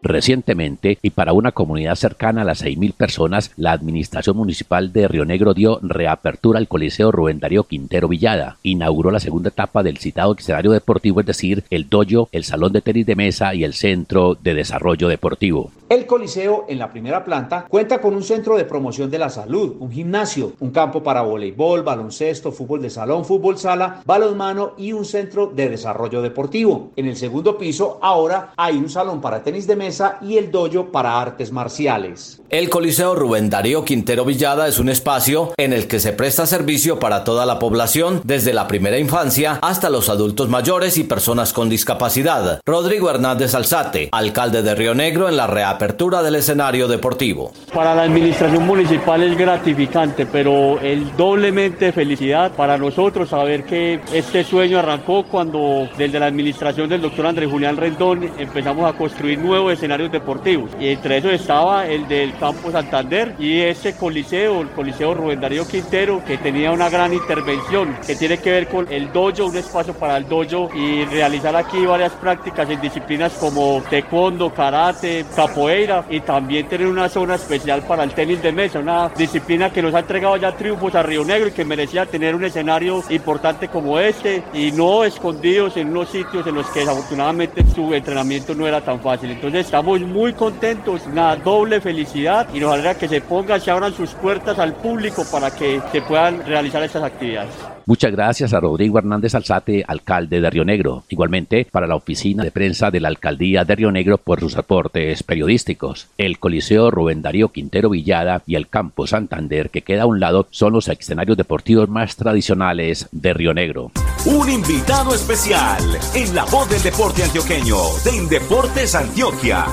Recientemente, 0.09 0.97
y 1.03 1.11
para 1.11 1.35
una 1.35 1.53
comunidad 1.53 1.95
cercana 1.95 2.41
a 2.41 2.45
las 2.45 2.65
6.000 2.65 2.95
personas, 2.95 3.53
la 3.57 3.73
Administración 3.73 4.39
Municipal 4.39 4.91
de 4.91 5.07
Río 5.07 5.27
Negro 5.27 5.53
dio 5.53 5.81
reapertura 5.83 6.59
al 6.59 6.67
Coliseo 6.67 7.13
Rubén 7.13 7.41
Darío 7.41 7.65
Quintero 7.65 8.09
Villada. 8.09 8.57
Inauguró 8.63 9.11
la 9.11 9.21
segunda 9.21 9.51
etapa 9.51 9.83
del 9.83 9.99
citado 9.99 10.35
escenario 10.35 10.71
deportivo, 10.71 11.21
es 11.21 11.27
decir, 11.27 11.63
el 11.69 11.91
dojo, 11.91 12.31
el 12.33 12.45
salón 12.45 12.73
de 12.73 12.81
tenis 12.81 13.05
de 13.05 13.17
mesa 13.17 13.55
y 13.55 13.65
el 13.65 13.75
centro 13.75 14.35
de 14.35 14.55
desarrollo 14.55 15.09
deportivo. 15.09 15.73
El 15.89 16.05
Coliseo, 16.05 16.67
en 16.69 16.79
la 16.79 16.91
primera 16.91 17.25
planta, 17.25 17.65
cuenta 17.67 17.99
con 17.99 18.15
un 18.15 18.23
centro 18.23 18.59
de 18.59 18.67
promoción 18.67 19.11
de 19.11 19.19
la 19.19 19.31
salud, 19.31 19.77
un 19.81 19.91
gimnasio, 19.91 20.53
un 20.61 20.71
campo 20.71 21.03
para 21.03 21.23
voleibol, 21.23 21.83
baloncesto, 21.83 22.53
fútbol 22.53 22.83
de 22.83 22.91
salón, 22.91 23.25
fútbol 23.25 23.57
sala, 23.57 24.03
balonmano 24.05 24.75
y 24.77 24.93
un 24.93 25.07
centro 25.07 25.47
de 25.47 25.71
desarrollo 25.71 26.21
deportivo. 26.21 26.91
En 26.95 27.07
el 27.07 27.17
segundo 27.17 27.57
piso, 27.57 27.99
ahora 28.03 28.53
hay 28.59 28.77
un 28.77 28.91
salón 28.91 29.23
para 29.23 29.43
tenis 29.43 29.67
de 29.67 29.77
mesa 29.77 30.19
y 30.21 30.37
el 30.37 30.51
dojo 30.51 30.93
para 30.93 31.19
artes 31.19 31.53
marciales. 31.53 32.43
El 32.51 32.69
Coliseo 32.69 33.15
Rubén 33.15 33.49
Darío 33.49 33.87
Quintero 33.87 34.27
Villada 34.27 34.69
es 34.69 34.79
un 34.79 34.91
espacio 34.91 35.55
en 35.57 35.73
el 35.73 35.89
que 35.89 36.01
se 36.01 36.13
presta 36.13 36.45
servicio 36.45 36.99
para 36.99 37.25
toda 37.25 37.47
la 37.47 37.59
población, 37.59 38.21
desde 38.25 38.53
la 38.53 38.69
primera 38.69 38.99
infancia 38.99 39.59
hasta 39.63 39.89
los 39.89 40.11
adultos 40.11 40.51
mayores 40.51 40.99
y 40.99 41.05
personas 41.05 41.55
con 41.55 41.71
discapacidad. 41.71 42.61
Rodrigo 42.67 43.09
Hernández 43.09 43.55
Alzate, 43.55 44.11
alcalde 44.13 44.63
de 44.63 44.75
Río 44.75 44.95
Negro 44.95 45.31
en 45.31 45.39
la 45.39 45.47
reapertura 45.79 46.23
del 46.23 46.35
escenario 46.35 46.89
deportivo. 46.89 47.53
Para 47.73 47.95
la 47.95 48.03
administración 48.03 48.67
municipal 48.67 49.23
es 49.23 49.39
gratificante, 49.39 50.27
pero 50.27 50.81
el 50.81 51.17
doblemente 51.17 51.93
felicidad 51.93 52.51
para 52.51 52.77
nosotros 52.77 53.29
saber 53.29 53.63
que 53.63 54.01
este 54.13 54.43
sueño 54.43 54.81
arrancó 54.81 55.23
cuando 55.23 55.89
desde 55.97 56.19
la 56.19 56.27
administración 56.27 56.89
del 56.89 57.01
doctor 57.01 57.27
Andrés 57.27 57.49
Julián 57.49 57.77
Rendón 57.77 58.29
empezamos 58.39 58.93
a 58.93 58.97
construir 58.97 59.39
nuevos 59.39 59.73
escenarios 59.73 60.11
deportivos 60.11 60.73
y 60.81 60.89
entre 60.89 61.19
esos 61.19 61.33
estaba 61.33 61.87
el 61.87 62.09
del 62.09 62.37
Campo 62.39 62.73
Santander 62.73 63.37
y 63.39 63.61
ese 63.61 63.97
coliseo, 63.97 64.63
el 64.63 64.71
Coliseo 64.71 65.15
Rubén 65.15 65.41
Darío 65.41 65.65
Quintero, 65.69 66.25
que 66.27 66.39
tenía 66.39 66.73
una 66.73 66.91
gran 66.91 67.15
intervención 67.15 67.97
que 68.05 68.17
tiene 68.17 68.39
que 68.39 68.51
ver 68.51 68.69
con 68.69 68.91
el 68.93 69.13
dojo, 69.13 69.47
un 69.47 69.57
espacio 69.57 69.95
para 69.95 70.17
el 70.17 70.29
dojo 70.29 70.71
y 70.75 71.05
realizar 71.05 71.55
aquí 71.55 71.87
varias 71.87 72.13
prácticas 72.15 72.69
en 72.69 72.81
disciplinas 72.81 73.33
como 73.35 73.81
taekwondo, 73.89 74.53
karate, 74.53 75.25
capoeira 75.37 75.68
y 76.09 76.21
también 76.21 76.67
tener 76.67 76.87
una 76.87 77.11
zona 77.11 77.35
especial 77.35 77.83
para 77.83 78.03
el 78.03 78.13
tenis 78.13 78.41
de 78.41 78.53
mesa, 78.53 78.79
una 78.79 79.11
disciplina 79.11 79.71
que 79.71 79.83
nos 79.83 79.93
ha 79.93 79.99
entregado 79.99 80.37
ya 80.39 80.57
triunfos 80.57 80.95
a 80.95 81.03
Río 81.03 81.27
Negro 81.27 81.49
y 81.49 81.53
que 81.53 81.65
merecía 81.65 82.07
tener 82.07 82.35
un 82.35 82.45
escenario 82.45 83.03
importante 83.11 83.69
como 83.69 83.99
este 83.99 84.43
y 84.55 84.73
no 84.73 85.05
escondidos 85.05 85.77
en 85.77 85.89
unos 85.89 86.09
sitios 86.09 86.47
en 86.47 86.55
los 86.55 86.67
que 86.69 86.81
desafortunadamente 86.81 87.65
su 87.75 87.93
entrenamiento 87.93 88.55
no 88.55 88.67
era 88.67 88.81
tan 88.81 88.99
fácil. 89.01 89.31
Entonces 89.31 89.67
estamos 89.67 90.01
muy 90.01 90.33
contentos, 90.33 91.03
una 91.07 91.37
doble 91.37 91.83
felicidad 91.83 92.49
y 92.55 92.61
nos 92.61 92.73
alegra 92.73 92.97
que 92.97 93.07
se 93.07 93.21
pongan, 93.21 93.61
se 93.61 93.71
abran 93.71 93.93
sus 93.93 94.15
puertas 94.15 94.59
al 94.59 94.73
público 94.75 95.25
para 95.31 95.51
que 95.51 95.83
se 95.93 96.01
puedan 96.01 96.47
realizar 96.47 96.83
estas 96.83 97.03
actividades. 97.03 97.78
Muchas 97.89 98.13
gracias 98.13 98.53
a 98.53 98.61
Rodrigo 98.61 98.99
Hernández 98.99 99.35
Alzate, 99.35 99.83
alcalde 99.89 100.43
de 100.43 100.51
Río 100.51 100.63
Negro. 100.63 101.05
Igualmente 101.09 101.67
para 101.73 101.87
la 101.87 101.95
oficina 101.95 102.45
de 102.45 102.51
prensa 102.51 102.91
de 102.91 103.01
la 103.01 103.09
alcaldía 103.09 103.65
de 103.65 103.75
Río 103.75 103.91
Negro 103.91 104.19
por 104.19 104.41
sus 104.41 104.59
aportes 104.59 105.23
periodísticos. 105.23 106.09
El 106.19 106.39
Coliseo 106.39 106.91
Rubén 106.91 107.23
Darío 107.23 107.49
Quintero 107.49 107.89
Villada 107.89 108.43
y 108.47 108.57
el 108.57 108.69
Campo 108.69 109.07
Santander, 109.07 109.71
que 109.71 109.81
queda 109.81 110.03
a 110.03 110.07
un 110.07 110.21
lado, 110.21 110.49
son 110.51 110.75
los 110.75 110.87
escenarios 110.89 111.39
deportivos 111.39 111.89
más 111.89 112.15
tradicionales 112.17 113.09
de 113.11 113.33
Río 113.33 113.55
Negro. 113.55 113.91
Un 114.27 114.51
invitado 114.51 115.15
especial 115.15 115.83
en 116.15 116.35
la 116.35 116.45
voz 116.45 116.69
del 116.69 116.83
deporte 116.83 117.23
antioqueño 117.23 117.77
de 118.05 118.17
Indeportes 118.19 118.95
Antioquia. 118.97 119.65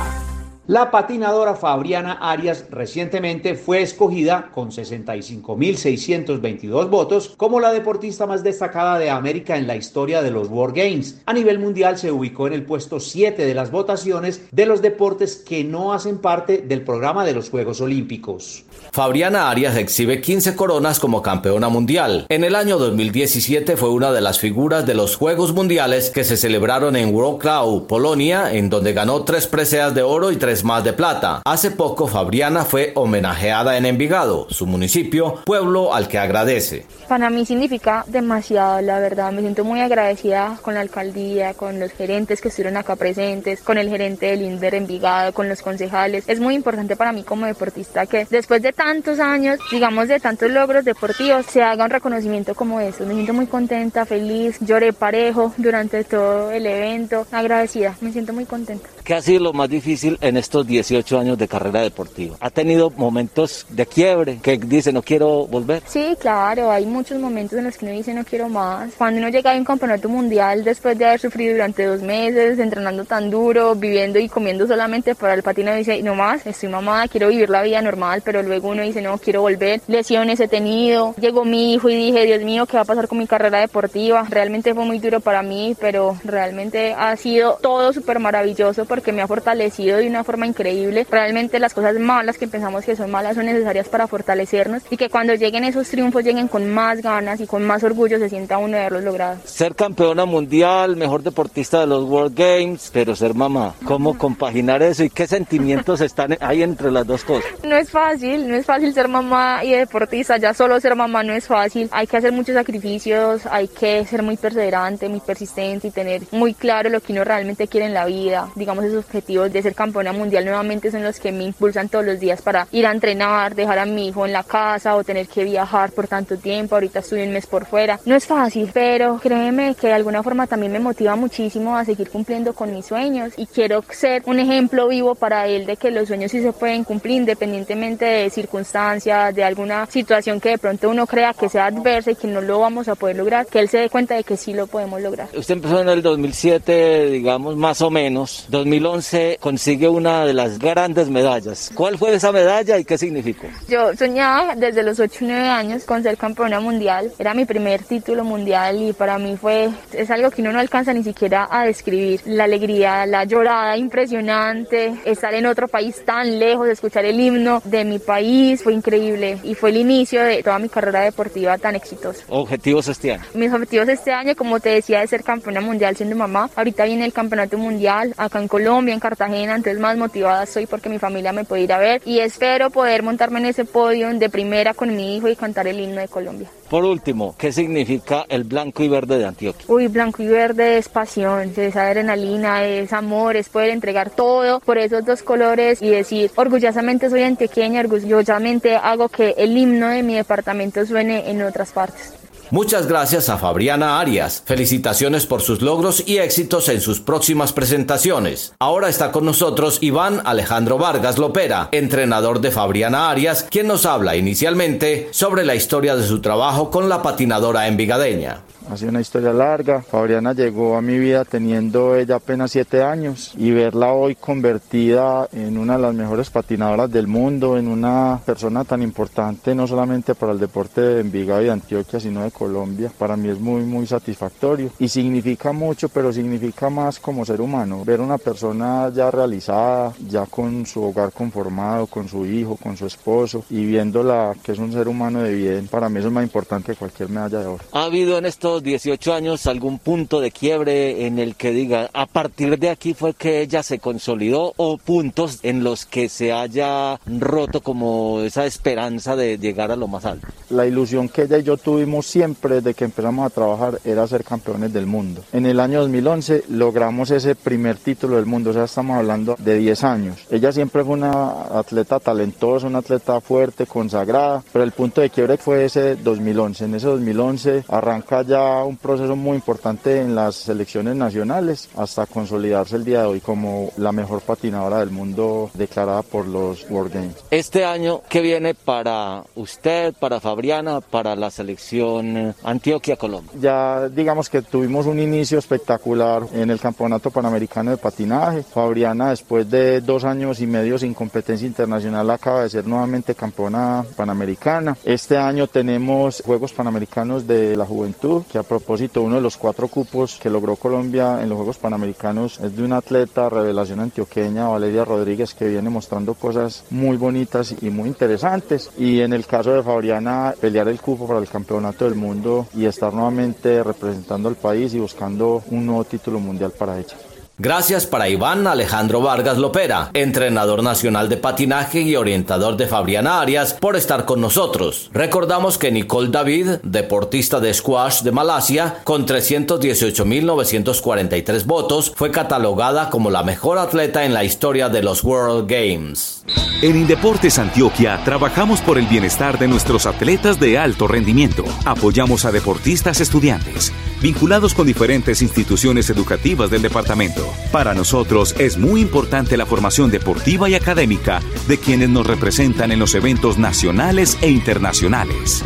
La 0.68 0.90
patinadora 0.90 1.54
Fabriana 1.54 2.14
Arias 2.14 2.66
recientemente 2.72 3.54
fue 3.54 3.84
escogida 3.84 4.50
con 4.52 4.72
65.622 4.72 6.90
votos 6.90 7.36
como 7.38 7.60
la 7.60 7.72
deportista 7.72 8.26
más 8.26 8.44
destacada 8.44 8.98
de 8.98 9.12
América 9.12 9.58
en 9.58 9.68
la 9.68 9.76
historia 9.76 10.24
de 10.24 10.32
los 10.32 10.48
World 10.48 10.76
Games. 10.76 11.22
A 11.28 11.34
nivel 11.34 11.60
mundial 11.60 12.00
se 12.00 12.12
ubicó 12.12 12.48
en 12.48 12.54
el 12.54 12.64
puesto 12.64 13.00
7 13.00 13.46
de 13.46 13.54
las 13.54 13.70
votaciones 13.70 14.42
de 14.52 14.66
los 14.66 14.82
deportes 14.82 15.36
que 15.36 15.64
no 15.64 15.94
hacen 15.94 16.18
parte 16.18 16.64
del 16.68 16.82
programa 16.82 17.26
de 17.26 17.34
los 17.34 17.52
Juegos 17.52 17.80
Olímpicos. 17.80 18.64
Fabriana 18.92 19.52
Arias 19.52 19.78
exhibe 19.78 20.20
15 20.20 20.56
coronas 20.56 21.00
como 21.00 21.22
campeona 21.22 21.70
mundial. 21.70 22.26
En 22.30 22.44
el 22.44 22.56
año 22.56 22.80
2017 22.80 23.78
fue 23.78 23.90
una 23.90 24.12
de 24.12 24.22
las 24.22 24.40
figuras 24.40 24.88
de 24.88 24.96
los 24.96 25.16
Juegos 25.16 25.54
Mundiales 25.54 26.10
que 26.10 26.24
se 26.24 26.38
celebraron 26.38 26.96
en 26.96 27.14
Wrocław, 27.14 27.86
Polonia, 27.86 28.52
en 28.52 28.72
donde 28.72 28.94
ganó 28.94 29.26
tres 29.26 29.46
preseas 29.46 29.94
de 29.94 30.02
oro 30.02 30.32
y 30.32 30.38
tres 30.38 30.55
más 30.64 30.84
de 30.84 30.94
plata. 30.94 31.42
Hace 31.46 31.72
poco 31.72 32.08
Fabriana 32.08 32.66
fue 32.66 32.92
homenajeada 32.96 33.78
en 33.78 33.86
Envigado, 33.86 34.48
su 34.50 34.66
municipio, 34.66 35.40
pueblo 35.46 35.94
al 35.94 36.08
que 36.08 36.18
agradece. 36.18 36.86
Para 37.08 37.30
mí 37.30 37.46
significa 37.46 38.04
demasiado, 38.08 38.82
la 38.82 39.00
verdad. 39.00 39.32
Me 39.32 39.42
siento 39.42 39.64
muy 39.64 39.82
agradecida 39.82 40.58
con 40.62 40.74
la 40.74 40.82
alcaldía, 40.82 41.54
con 41.54 41.80
los 41.80 41.92
gerentes 41.92 42.42
que 42.42 42.50
estuvieron 42.50 42.78
acá 42.78 42.96
presentes, 42.96 43.62
con 43.62 43.78
el 43.78 43.90
gerente 43.90 44.28
del 44.28 44.42
INDER 44.42 44.76
Envigado, 44.76 45.34
con 45.34 45.50
los 45.50 45.62
concejales. 45.62 46.24
Es 46.28 46.40
muy 46.40 46.56
importante 46.56 46.96
para 46.96 47.12
mí 47.12 47.24
como 47.24 47.46
deportista 47.46 48.06
que 48.06 48.26
después 48.30 48.62
de 48.62 48.74
tantos 48.74 49.20
años, 49.20 49.60
digamos 49.72 50.08
de 50.08 50.20
tantos 50.20 50.50
logros 50.50 50.86
deportivos, 50.86 51.46
se 51.46 51.62
haga 51.62 51.86
un 51.86 51.90
reconocimiento 51.90 52.56
como 52.56 52.80
eso. 52.80 53.06
Me 53.06 53.14
siento 53.14 53.34
muy 53.34 53.48
contenta, 53.48 54.06
feliz, 54.06 54.58
lloré 54.62 54.94
parejo 54.94 55.54
durante 55.58 56.04
todo 56.04 56.52
el 56.52 56.66
evento, 56.66 57.28
agradecida, 57.32 57.96
me 58.02 58.12
siento 58.12 58.34
muy 58.34 58.46
contenta. 58.46 58.88
¿Qué 59.04 59.14
ha 59.14 59.22
sido 59.22 59.42
lo 59.42 59.54
más 59.54 59.70
difícil 59.70 60.18
en 60.22 60.38
estos 60.46 60.68
18 60.68 61.20
años 61.20 61.38
de 61.40 61.48
carrera 61.48 61.82
deportiva? 61.82 62.38
¿Ha 62.40 62.52
tenido 62.52 62.92
momentos 62.92 63.66
de 63.70 63.86
quiebre 63.88 64.38
que 64.44 64.58
dice 64.58 64.94
no 64.94 65.02
quiero 65.02 65.48
volver? 65.48 65.82
Sí, 65.88 66.16
claro, 66.20 66.70
hay 66.72 66.86
muchos 66.86 67.20
momentos 67.20 67.58
en 67.58 67.66
los 67.66 67.78
que 67.78 67.86
uno 67.86 67.96
dice 67.96 68.14
no 68.14 68.24
quiero 68.24 68.48
más. 68.48 68.94
Cuando 68.96 69.20
uno 69.20 69.30
llega 69.30 69.52
a 69.52 69.58
un 69.58 69.66
campeonato 69.66 70.08
mundial 70.08 70.64
después 70.64 70.98
de 70.98 71.06
haber 71.06 71.20
sufrido 71.20 71.54
durante 71.54 71.86
dos 71.86 72.02
meses, 72.02 72.60
entrenando 72.60 73.06
tan 73.06 73.32
duro, 73.32 73.74
viviendo 73.74 74.20
y 74.20 74.30
comiendo 74.30 74.68
solamente 74.68 75.16
para 75.16 75.34
el 75.34 75.42
patino, 75.42 75.74
dice 75.74 76.02
no 76.04 76.14
más, 76.14 76.46
estoy 76.46 76.70
mamada, 76.70 77.08
quiero 77.08 77.30
vivir 77.30 77.50
la 77.50 77.64
vida 77.64 77.82
normal, 77.82 78.22
pero 78.24 78.44
luego 78.44 78.70
uno 78.70 78.84
dice 78.84 79.02
no, 79.02 79.18
quiero 79.18 79.42
volver, 79.42 79.82
lesiones 79.88 80.40
he 80.40 80.48
tenido. 80.48 81.16
Llegó 81.20 81.44
mi 81.44 81.74
hijo 81.74 81.90
y 81.90 81.96
dije, 81.96 82.26
Dios 82.26 82.44
mío, 82.44 82.68
¿qué 82.68 82.78
va 82.78 82.84
a 82.84 82.86
pasar 82.86 83.08
con 83.08 83.18
mi 83.18 83.26
carrera 83.26 83.60
deportiva? 83.62 84.28
Realmente 84.30 84.76
fue 84.76 84.86
muy 84.86 85.00
duro 85.00 85.22
para 85.22 85.42
mí, 85.42 85.76
pero 85.80 86.18
realmente 86.24 86.94
ha 86.94 87.16
sido 87.16 87.58
todo 87.62 87.92
súper 87.94 88.20
maravilloso 88.20 88.86
porque 88.86 89.12
me 89.12 89.24
ha 89.24 89.28
fortalecido 89.28 89.98
de 89.98 90.08
una 90.08 90.24
forma 90.24 90.35
increíble. 90.44 91.08
Realmente 91.10 91.60
las 91.60 91.74
cosas 91.74 91.98
malas 92.00 92.38
que 92.38 92.48
pensamos 92.48 92.84
que 92.84 92.96
son 92.96 93.12
malas 93.12 93.36
son 93.36 93.46
necesarias 93.46 93.88
para 93.88 94.08
fortalecernos 94.08 94.84
y 94.90 94.98
que 94.98 95.10
cuando 95.10 95.36
lleguen 95.36 95.64
esos 95.64 95.88
triunfos 95.88 96.24
lleguen 96.24 96.48
con 96.48 96.74
más 96.74 97.02
ganas 97.02 97.40
y 97.40 97.48
con 97.48 97.64
más 97.66 97.84
orgullo 97.84 98.20
se 98.20 98.28
sienta 98.28 98.58
uno 98.58 98.76
de 98.76 98.80
haberlos 98.80 99.04
logrado. 99.04 99.38
Ser 99.46 99.76
campeona 99.76 100.26
mundial, 100.26 100.96
mejor 100.96 101.24
deportista 101.24 101.80
de 101.80 101.88
los 101.88 102.04
World 102.04 102.36
Games, 102.36 102.90
pero 102.92 103.16
ser 103.16 103.34
mamá. 103.34 103.76
¿Cómo 103.86 104.18
compaginar 104.18 104.82
eso 104.82 105.04
y 105.04 105.10
qué 105.10 105.28
sentimientos 105.28 106.02
están 106.10 106.38
ahí 106.42 106.64
entre 106.64 106.92
las 106.92 107.06
dos 107.06 107.24
cosas? 107.24 107.46
No 107.64 107.76
es 107.76 107.90
fácil, 107.90 108.48
no 108.48 108.56
es 108.56 108.66
fácil 108.66 108.94
ser 108.94 109.08
mamá 109.08 109.64
y 109.64 109.72
deportista, 109.72 110.38
ya 110.38 110.54
solo 110.54 110.80
ser 110.80 110.96
mamá 110.96 111.24
no 111.24 111.34
es 111.34 111.48
fácil. 111.48 111.88
Hay 111.92 112.08
que 112.08 112.18
hacer 112.18 112.32
muchos 112.32 112.56
sacrificios, 112.56 113.46
hay 113.46 113.68
que 113.68 114.06
ser 114.06 114.24
muy 114.24 114.38
perseverante, 114.38 115.08
muy 115.08 115.20
persistente 115.20 115.88
y 115.88 115.92
tener 115.92 116.24
muy 116.32 116.54
claro 116.54 116.90
lo 116.90 117.02
que 117.02 117.14
uno 117.14 117.24
realmente 117.24 117.68
quiere 117.68 117.86
en 117.88 117.94
la 117.94 118.06
vida. 118.06 118.50
Digamos, 118.56 118.86
esos 118.86 119.06
objetivos 119.06 119.52
de 119.52 119.62
ser 119.62 119.76
campeona 119.76 120.12
mundial 120.12 120.25
nuevamente 120.30 120.92
son 120.92 121.04
los 121.04 121.20
que 121.20 121.32
me 121.32 121.44
impulsan 121.44 121.90
todos 121.90 122.06
los 122.06 122.20
días 122.20 122.42
para 122.42 122.68
ir 122.72 122.86
a 122.86 122.92
entrenar, 122.92 123.56
dejar 123.56 123.80
a 123.80 123.86
mi 123.86 124.08
hijo 124.08 124.26
en 124.26 124.34
la 124.34 124.44
casa 124.44 124.96
o 124.96 125.04
tener 125.04 125.28
que 125.28 125.44
viajar 125.44 125.92
por 125.92 126.08
tanto 126.08 126.38
tiempo. 126.38 126.76
Ahorita 126.76 127.00
estoy 127.00 127.24
un 127.24 127.32
mes 127.32 127.48
por 127.48 127.66
fuera. 127.66 128.00
No 128.06 128.16
es 128.16 128.26
fácil, 128.26 128.70
pero 128.74 129.20
créeme 129.20 129.76
que 129.76 129.88
de 129.88 129.94
alguna 129.94 130.24
forma 130.24 130.48
también 130.48 130.72
me 130.72 130.80
motiva 130.80 131.16
muchísimo 131.16 131.76
a 131.76 131.84
seguir 131.84 132.10
cumpliendo 132.10 132.54
con 132.54 132.72
mis 132.74 132.86
sueños 132.86 133.34
y 133.38 133.48
quiero 133.48 133.84
ser 133.90 134.22
un 134.26 134.40
ejemplo 134.40 134.88
vivo 134.88 135.16
para 135.16 135.48
él 135.48 135.66
de 135.66 135.78
que 135.78 135.92
los 135.92 136.08
sueños 136.08 136.32
sí 136.32 136.42
se 136.42 136.54
pueden 136.54 136.84
cumplir 136.84 137.18
independientemente 137.18 138.06
de 138.06 138.30
circunstancias, 138.30 139.34
de 139.34 139.44
alguna 139.44 139.88
situación 139.88 140.40
que 140.40 140.50
de 140.50 140.58
pronto 140.58 140.90
uno 140.90 141.08
crea 141.08 141.34
que 141.34 141.50
sea 141.50 141.66
adversa 141.68 142.12
y 142.12 142.16
que 142.16 142.28
no 142.28 142.42
lo 142.42 142.60
vamos 142.60 142.88
a 142.88 142.96
poder 142.96 143.16
lograr, 143.16 143.46
que 143.48 143.60
él 143.60 143.70
se 143.70 143.80
dé 143.80 143.90
cuenta 143.90 144.16
de 144.16 144.24
que 144.24 144.38
sí 144.38 144.54
lo 144.54 144.68
podemos 144.68 145.02
lograr. 145.02 145.28
Usted 145.36 145.56
empezó 145.56 145.82
en 145.82 145.90
el 145.90 146.02
2007, 146.02 147.10
digamos 147.10 147.56
más 147.56 147.82
o 147.82 147.90
menos. 147.90 148.46
2000 148.50 148.76
2011 148.76 149.38
consigue 149.40 149.88
una 149.88 150.15
de 150.24 150.34
las 150.34 150.60
grandes 150.60 151.10
medallas. 151.10 151.72
¿Cuál 151.74 151.98
fue 151.98 152.14
esa 152.14 152.32
medalla 152.32 152.78
y 152.78 152.86
qué 152.86 152.98
significó? 152.98 153.48
Yo 153.68 153.94
soñaba 153.96 154.56
desde 154.56 154.84
los 154.84 155.00
8 155.00 155.26
o 155.26 155.28
9 155.28 155.48
años 155.50 155.84
con 155.84 156.04
ser 156.04 156.18
campeona 156.18 156.60
mundial. 156.60 157.12
Era 157.20 157.34
mi 157.34 157.46
primer 157.46 157.84
título 157.84 158.24
mundial 158.24 158.82
y 158.82 158.94
para 158.94 159.18
mí 159.18 159.36
fue, 159.36 159.70
es 159.92 160.10
algo 160.12 160.32
que 160.32 160.42
uno 160.42 160.54
no 160.54 160.60
alcanza 160.60 160.94
ni 160.94 161.04
siquiera 161.04 161.48
a 161.50 161.66
describir. 161.66 162.22
La 162.26 162.46
alegría, 162.46 163.06
la 163.06 163.26
llorada 163.26 163.76
impresionante, 163.78 164.96
estar 165.06 165.34
en 165.34 165.46
otro 165.48 165.68
país 165.68 166.04
tan 166.06 166.40
lejos, 166.40 166.70
escuchar 166.70 167.06
el 167.06 167.20
himno 167.20 167.62
de 167.66 167.84
mi 167.84 168.00
país 168.00 168.64
fue 168.64 168.74
increíble 168.74 169.40
y 169.44 169.56
fue 169.56 169.72
el 169.72 169.78
inicio 169.78 170.24
de 170.24 170.44
toda 170.44 170.60
mi 170.60 170.70
carrera 170.70 171.02
deportiva 171.02 171.58
tan 171.58 171.76
exitosa. 171.76 172.24
¿Objetivos 172.30 172.88
este 172.88 173.14
año? 173.14 173.24
Mis 173.34 173.52
objetivos 173.52 173.90
este 173.90 174.12
año, 174.12 174.36
como 174.36 174.60
te 174.60 174.70
decía, 174.70 175.04
es 175.04 175.10
ser 175.10 175.24
campeona 175.24 175.62
mundial 175.62 175.96
siendo 175.96 176.16
mamá. 176.16 176.50
Ahorita 176.56 176.86
viene 176.86 177.06
el 177.06 177.14
campeonato 177.14 177.58
mundial 177.58 178.14
acá 178.18 178.40
en 178.40 178.48
Colombia, 178.48 178.94
en 178.94 179.00
Cartagena, 179.00 179.56
entonces 179.56 179.80
más 179.80 179.95
motivada 179.98 180.44
estoy 180.44 180.66
porque 180.66 180.90
mi 180.90 181.00
familia 181.00 181.32
me 181.32 181.46
puede 181.46 181.64
ir 181.64 181.74
a 181.74 181.78
ver 181.78 182.02
y 182.06 182.20
espero 182.20 182.70
poder 182.70 183.04
montarme 183.04 183.40
en 183.40 183.48
ese 183.48 183.66
podio 183.66 184.14
de 184.14 184.30
primera 184.30 184.74
con 184.74 184.96
mi 184.96 185.18
hijo 185.18 185.28
y 185.28 185.36
cantar 185.36 185.68
el 185.68 185.80
himno 185.80 186.02
de 186.02 186.08
Colombia. 186.08 186.50
Por 186.70 186.84
último, 186.84 187.36
¿qué 187.38 187.52
significa 187.52 188.26
el 188.28 188.44
blanco 188.44 188.84
y 188.84 188.88
verde 188.88 189.18
de 189.20 189.26
Antioquia? 189.26 189.66
Uy, 189.68 189.88
blanco 189.88 190.24
y 190.24 190.28
verde 190.28 190.78
es 190.78 190.90
pasión, 190.90 191.54
es 191.56 191.76
adrenalina, 191.76 192.66
es 192.66 192.92
amor, 192.92 193.36
es 193.36 193.50
poder 193.50 193.70
entregar 193.70 194.10
todo 194.10 194.60
por 194.62 194.78
esos 194.78 195.06
dos 195.06 195.22
colores 195.22 195.82
y 195.82 195.90
decir, 195.90 196.32
orgullosamente 196.36 197.10
soy 197.10 197.24
antioqueña, 197.24 197.82
orgullosamente 197.82 198.76
hago 198.76 199.10
que 199.10 199.36
el 199.38 199.56
himno 199.56 199.90
de 199.90 200.04
mi 200.04 200.16
departamento 200.16 200.86
suene 200.86 201.30
en 201.30 201.44
otras 201.44 201.72
partes. 201.72 202.25
Muchas 202.52 202.88
gracias 202.88 203.30
a 203.30 203.38
Fabriana 203.38 204.00
Arias. 204.00 204.44
Felicitaciones 204.46 205.26
por 205.26 205.42
sus 205.42 205.62
logros 205.62 206.04
y 206.06 206.18
éxitos 206.18 206.70
en 206.70 206.80
sus 206.80 207.00
próximas 207.00 207.54
presentaciones. 207.54 208.54
Ahora 208.60 208.88
está 208.88 209.12
con 209.12 209.26
nosotros 209.26 209.80
Iván 209.82 210.22
Alejandro 210.26 210.78
Vargas 210.78 211.18
Lopera, 211.18 211.70
entrenador 211.72 212.42
de 212.42 212.52
Fabriana 212.52 213.10
Arias, 213.10 213.48
quien 213.50 213.68
nos 213.68 213.86
habla 213.86 214.16
inicialmente 214.16 215.10
sobre 215.12 215.44
la 215.44 215.56
historia 215.56 215.96
de 215.96 216.08
su 216.08 216.22
trabajo 216.22 216.70
con 216.70 216.88
la 216.88 217.02
patinadora 217.02 217.68
envigadeña. 217.68 218.42
Ha 218.70 218.78
sido 218.78 218.90
una 218.90 219.02
historia 219.02 219.32
larga. 219.32 219.82
Fabriana 219.82 220.34
llegó 220.34 220.76
a 220.76 220.82
mi 220.82 220.98
vida 220.98 221.24
teniendo 221.24 221.96
ella 221.96 222.16
apenas 222.16 222.52
siete 222.52 222.84
años 222.84 223.34
y 223.38 223.52
verla 223.52 223.94
hoy 223.94 224.16
convertida 224.16 225.28
en 225.32 225.58
una 225.58 225.76
de 225.76 225.84
las 225.84 225.94
mejores 225.94 226.30
patinadoras 226.30 226.92
del 226.92 227.08
mundo, 227.08 227.58
en 227.58 227.68
una 227.68 228.20
persona 228.26 228.64
tan 228.64 228.82
importante 228.82 229.54
no 229.54 229.68
solamente 229.68 230.16
para 230.16 230.32
el 230.32 230.40
deporte 230.40 230.82
de 230.82 231.02
Envigado 231.02 231.42
y 231.42 231.46
de 231.46 231.52
Antioquia, 231.52 232.00
sino 232.00 232.24
de 232.24 232.32
Colombia, 232.32 232.92
para 232.98 233.16
mí 233.16 233.30
es 233.30 233.40
muy, 233.40 233.64
muy 233.64 233.86
satisfactorio 233.86 234.72
y 234.80 234.88
significa 234.88 235.52
mucho, 235.52 235.90
pero 235.90 236.12
significa 236.12 236.70
más 236.70 237.00
como 237.00 237.26
ser 237.26 237.42
humano. 237.42 237.84
Ver 237.86 238.02
una 238.02 238.18
persona 238.18 238.92
ya 238.94 239.12
realizada, 239.12 239.94
ya 240.08 240.26
con 240.26 240.66
su 240.66 240.84
hogar 240.84 241.12
conformado, 241.12 241.88
con 241.88 242.08
su 242.08 242.26
hijo, 242.26 242.56
con 242.56 242.76
su 242.78 242.86
esposo 242.86 243.46
y 243.50 243.66
viéndola 243.66 244.34
que 244.44 244.54
es 244.54 244.60
un 244.60 244.72
ser 244.72 244.88
humano 244.88 245.22
de 245.22 245.36
bien, 245.36 245.68
para 245.68 245.90
mí 245.90 246.00
eso 246.00 246.08
es 246.08 246.14
más 246.14 246.24
importante 246.24 246.74
que 246.74 246.78
cualquier 246.78 247.10
medalla 247.10 247.40
de 247.40 247.46
oro. 247.46 247.64
¿Ha 247.72 247.84
habido 247.84 248.18
en 248.18 248.26
estos 248.26 248.55
18 248.62 249.14
años 249.14 249.48
algún 249.48 249.80
punto 249.80 250.22
de 250.22 250.32
quiebre 250.32 251.06
en 251.06 251.20
el 251.20 251.36
que 251.36 251.52
diga, 251.52 251.90
a 251.94 252.06
partir 252.06 252.58
de 252.60 252.70
aquí 252.70 252.94
fue 252.94 253.14
que 253.14 253.42
ella 253.42 253.64
se 253.64 253.80
consolidó 253.80 254.54
o 254.58 254.78
puntos 254.78 255.40
en 255.44 255.64
los 255.64 255.86
que 255.86 256.10
se 256.10 256.32
haya 256.32 257.00
roto 257.06 257.62
como 257.62 258.22
esa 258.22 258.46
esperanza 258.46 259.16
de 259.16 259.38
llegar 259.38 259.72
a 259.72 259.76
lo 259.76 259.88
más 259.88 260.06
alto? 260.06 260.28
La 260.50 260.66
ilusión 260.66 261.10
que 261.10 261.24
ella 261.24 261.38
y 261.38 261.44
yo 261.44 261.58
tuvimos 261.58 262.06
siempre 262.06 262.56
desde 262.56 262.74
que 262.74 262.86
empezamos 262.86 263.26
a 263.26 263.30
trabajar 263.30 263.80
era 263.84 264.08
ser 264.08 264.24
campeones 264.24 264.74
del 264.74 264.86
mundo. 264.86 265.24
En 265.34 265.46
el 265.46 265.60
año 265.60 265.82
2011 265.82 266.46
logramos 266.50 267.12
ese 267.12 267.36
primer 267.36 267.78
título 267.78 268.16
del 268.18 268.26
mundo, 268.26 268.52
o 268.52 268.54
sea, 268.54 268.66
estamos 268.66 268.98
hablando 268.98 269.36
de 269.40 269.58
10 269.58 269.84
años. 269.84 270.18
Ella 270.30 270.52
siempre 270.52 270.84
fue 270.84 270.94
una 270.94 271.58
atleta 271.58 272.00
talentosa, 272.00 272.68
una 272.68 272.80
atleta 272.80 273.22
fuerte, 273.22 273.66
consagrada, 273.66 274.44
pero 274.52 274.64
el 274.64 274.72
punto 274.72 275.02
de 275.02 275.10
quiebre 275.10 275.38
fue 275.38 275.66
ese 275.66 275.96
2011. 275.96 276.66
En 276.66 276.76
ese 276.76 276.88
2011 276.88 277.66
arranca 277.68 278.22
ya 278.22 278.45
un 278.64 278.78
proceso 278.78 279.16
muy 279.16 279.36
importante 279.36 280.02
en 280.02 280.16
las 280.16 280.36
selecciones 280.36 280.96
nacionales 280.96 281.70
hasta 281.76 282.06
consolidarse 282.06 282.76
el 282.76 282.86
día 282.86 283.02
de 283.02 283.08
hoy 283.08 283.22
como 283.22 283.72
la 283.78 283.92
mejor 283.92 284.22
patinadora 284.22 284.80
del 284.80 284.92
mundo 284.92 285.50
declarada 285.54 286.02
por 286.02 286.28
los 286.28 286.70
World 286.70 286.94
Games. 286.94 287.16
Este 287.32 287.66
año, 287.66 288.02
¿qué 288.10 288.22
viene 288.22 288.54
para 288.54 289.24
usted, 289.36 289.94
para 289.94 290.20
Fabriana, 290.20 290.82
para 290.82 291.16
la 291.16 291.30
selección 291.32 292.36
Antioquia-Colombia? 292.44 293.32
Ya 293.40 293.90
digamos 293.90 294.30
que 294.30 294.42
tuvimos 294.42 294.86
un 294.86 295.00
inicio 295.00 295.40
espectacular 295.40 296.24
en 296.34 296.50
el 296.50 296.60
Campeonato 296.60 297.12
Panamericano 297.12 297.72
de 297.72 297.78
Patinaje. 297.78 298.44
Fabriana, 298.44 299.10
después 299.10 299.50
de 299.50 299.82
dos 299.82 300.04
años 300.04 300.40
y 300.40 300.48
medio 300.48 300.78
sin 300.78 300.94
competencia 300.94 301.48
internacional, 301.48 302.10
acaba 302.10 302.44
de 302.44 302.50
ser 302.50 302.68
nuevamente 302.68 303.16
campeona 303.16 303.86
panamericana. 303.96 304.78
Este 304.84 305.18
año 305.18 305.48
tenemos 305.48 306.22
Juegos 306.26 306.54
Panamericanos 306.54 307.28
de 307.28 307.56
la 307.56 307.66
Juventud 307.66 308.24
a 308.38 308.44
propósito 308.44 309.02
uno 309.02 309.16
de 309.16 309.22
los 309.22 309.38
cuatro 309.38 309.68
cupos 309.68 310.20
que 310.22 310.30
logró 310.30 310.56
Colombia 310.56 311.22
en 311.22 311.30
los 311.30 311.38
Juegos 311.38 311.58
Panamericanos 311.58 312.40
es 312.40 312.56
de 312.56 312.64
una 312.64 312.78
atleta 312.78 313.30
revelación 313.30 313.80
antioqueña, 313.80 314.48
Valeria 314.48 314.86
Rodríguez, 314.86 315.34
que 315.34 315.48
viene 315.48 315.70
mostrando 315.70 316.14
cosas 316.14 316.64
muy 316.70 316.98
bonitas 316.98 317.56
y 317.62 317.70
muy 317.70 317.90
interesantes. 317.90 318.72
Y 318.78 319.02
en 319.02 319.14
el 319.14 319.26
caso 319.26 319.52
de 319.52 319.64
Fabriana, 319.64 320.34
pelear 320.40 320.68
el 320.68 320.82
cupo 320.82 321.08
para 321.08 321.20
el 321.20 321.28
Campeonato 321.28 321.86
del 321.86 321.96
Mundo 321.96 322.48
y 322.56 322.66
estar 322.66 322.94
nuevamente 322.94 323.64
representando 323.64 324.30
al 324.30 324.36
país 324.36 324.74
y 324.74 324.80
buscando 324.80 325.44
un 325.50 325.66
nuevo 325.66 325.84
título 325.84 326.20
mundial 326.20 326.52
para 326.52 326.80
ella. 326.80 326.96
Gracias 327.38 327.86
para 327.86 328.08
Iván 328.08 328.48
Alejandro 328.48 329.02
Vargas 329.02 329.38
Lopera, 329.38 329.90
entrenador 329.94 330.64
nacional 330.64 331.10
de 331.10 331.18
patinaje 331.18 331.82
y 331.82 331.98
orientador 331.98 332.56
de 332.56 332.66
Fabriana 332.66 333.20
Arias, 333.20 333.54
por 333.54 333.76
estar 333.76 334.06
con 334.06 334.22
nosotros. 334.22 334.90
Recordamos 334.94 335.58
que 335.58 335.70
Nicole 335.70 336.12
David, 336.12 336.60
deportista 336.64 337.42
de 337.42 337.54
squash 337.54 338.04
de 338.04 338.14
Malasia, 338.14 338.78
con 338.86 339.06
318.943 339.06 341.46
votos, 341.46 341.92
fue 341.94 342.10
catalogada 342.10 342.90
como 342.90 343.12
la 343.12 343.24
mejor 343.24 343.58
atleta 343.58 344.06
en 344.06 344.14
la 344.14 344.24
historia 344.24 344.70
de 344.70 344.82
los 344.82 345.04
World 345.04 345.50
Games. 345.50 346.24
En 346.62 346.78
Indeportes 346.78 347.38
Antioquia 347.38 348.02
trabajamos 348.06 348.62
por 348.62 348.78
el 348.78 348.88
bienestar 348.88 349.38
de 349.38 349.50
nuestros 349.50 349.86
atletas 349.86 350.40
de 350.40 350.58
alto 350.58 350.88
rendimiento. 350.88 351.44
Apoyamos 351.66 352.24
a 352.24 352.32
deportistas 352.32 353.02
estudiantes, 353.02 353.74
vinculados 354.02 354.54
con 354.54 354.66
diferentes 354.66 355.22
instituciones 355.22 355.90
educativas 355.90 356.50
del 356.50 356.62
departamento. 356.62 357.25
Para 357.52 357.74
nosotros 357.74 358.36
es 358.40 358.58
muy 358.58 358.82
importante 358.82 359.38
la 359.38 359.46
formación 359.46 359.92
deportiva 359.92 360.50
y 360.50 360.56
académica 360.56 361.22
de 361.48 361.58
quienes 361.58 361.90
nos 361.90 362.06
representan 362.06 362.72
en 362.72 362.80
los 362.80 362.96
eventos 362.96 363.38
nacionales 363.38 364.18
e 364.22 364.30
internacionales. 364.30 365.44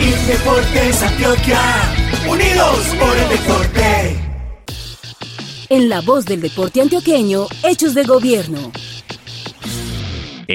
Indeportes 0.00 1.02
Antioquia, 1.02 1.60
unidos 2.28 2.78
por 2.98 3.16
el 3.16 3.28
deporte. 3.28 4.32
En 5.68 5.88
la 5.88 6.00
voz 6.00 6.24
del 6.26 6.40
deporte 6.40 6.80
antioqueño, 6.80 7.46
Hechos 7.62 7.94
de 7.94 8.04
Gobierno. 8.04 8.72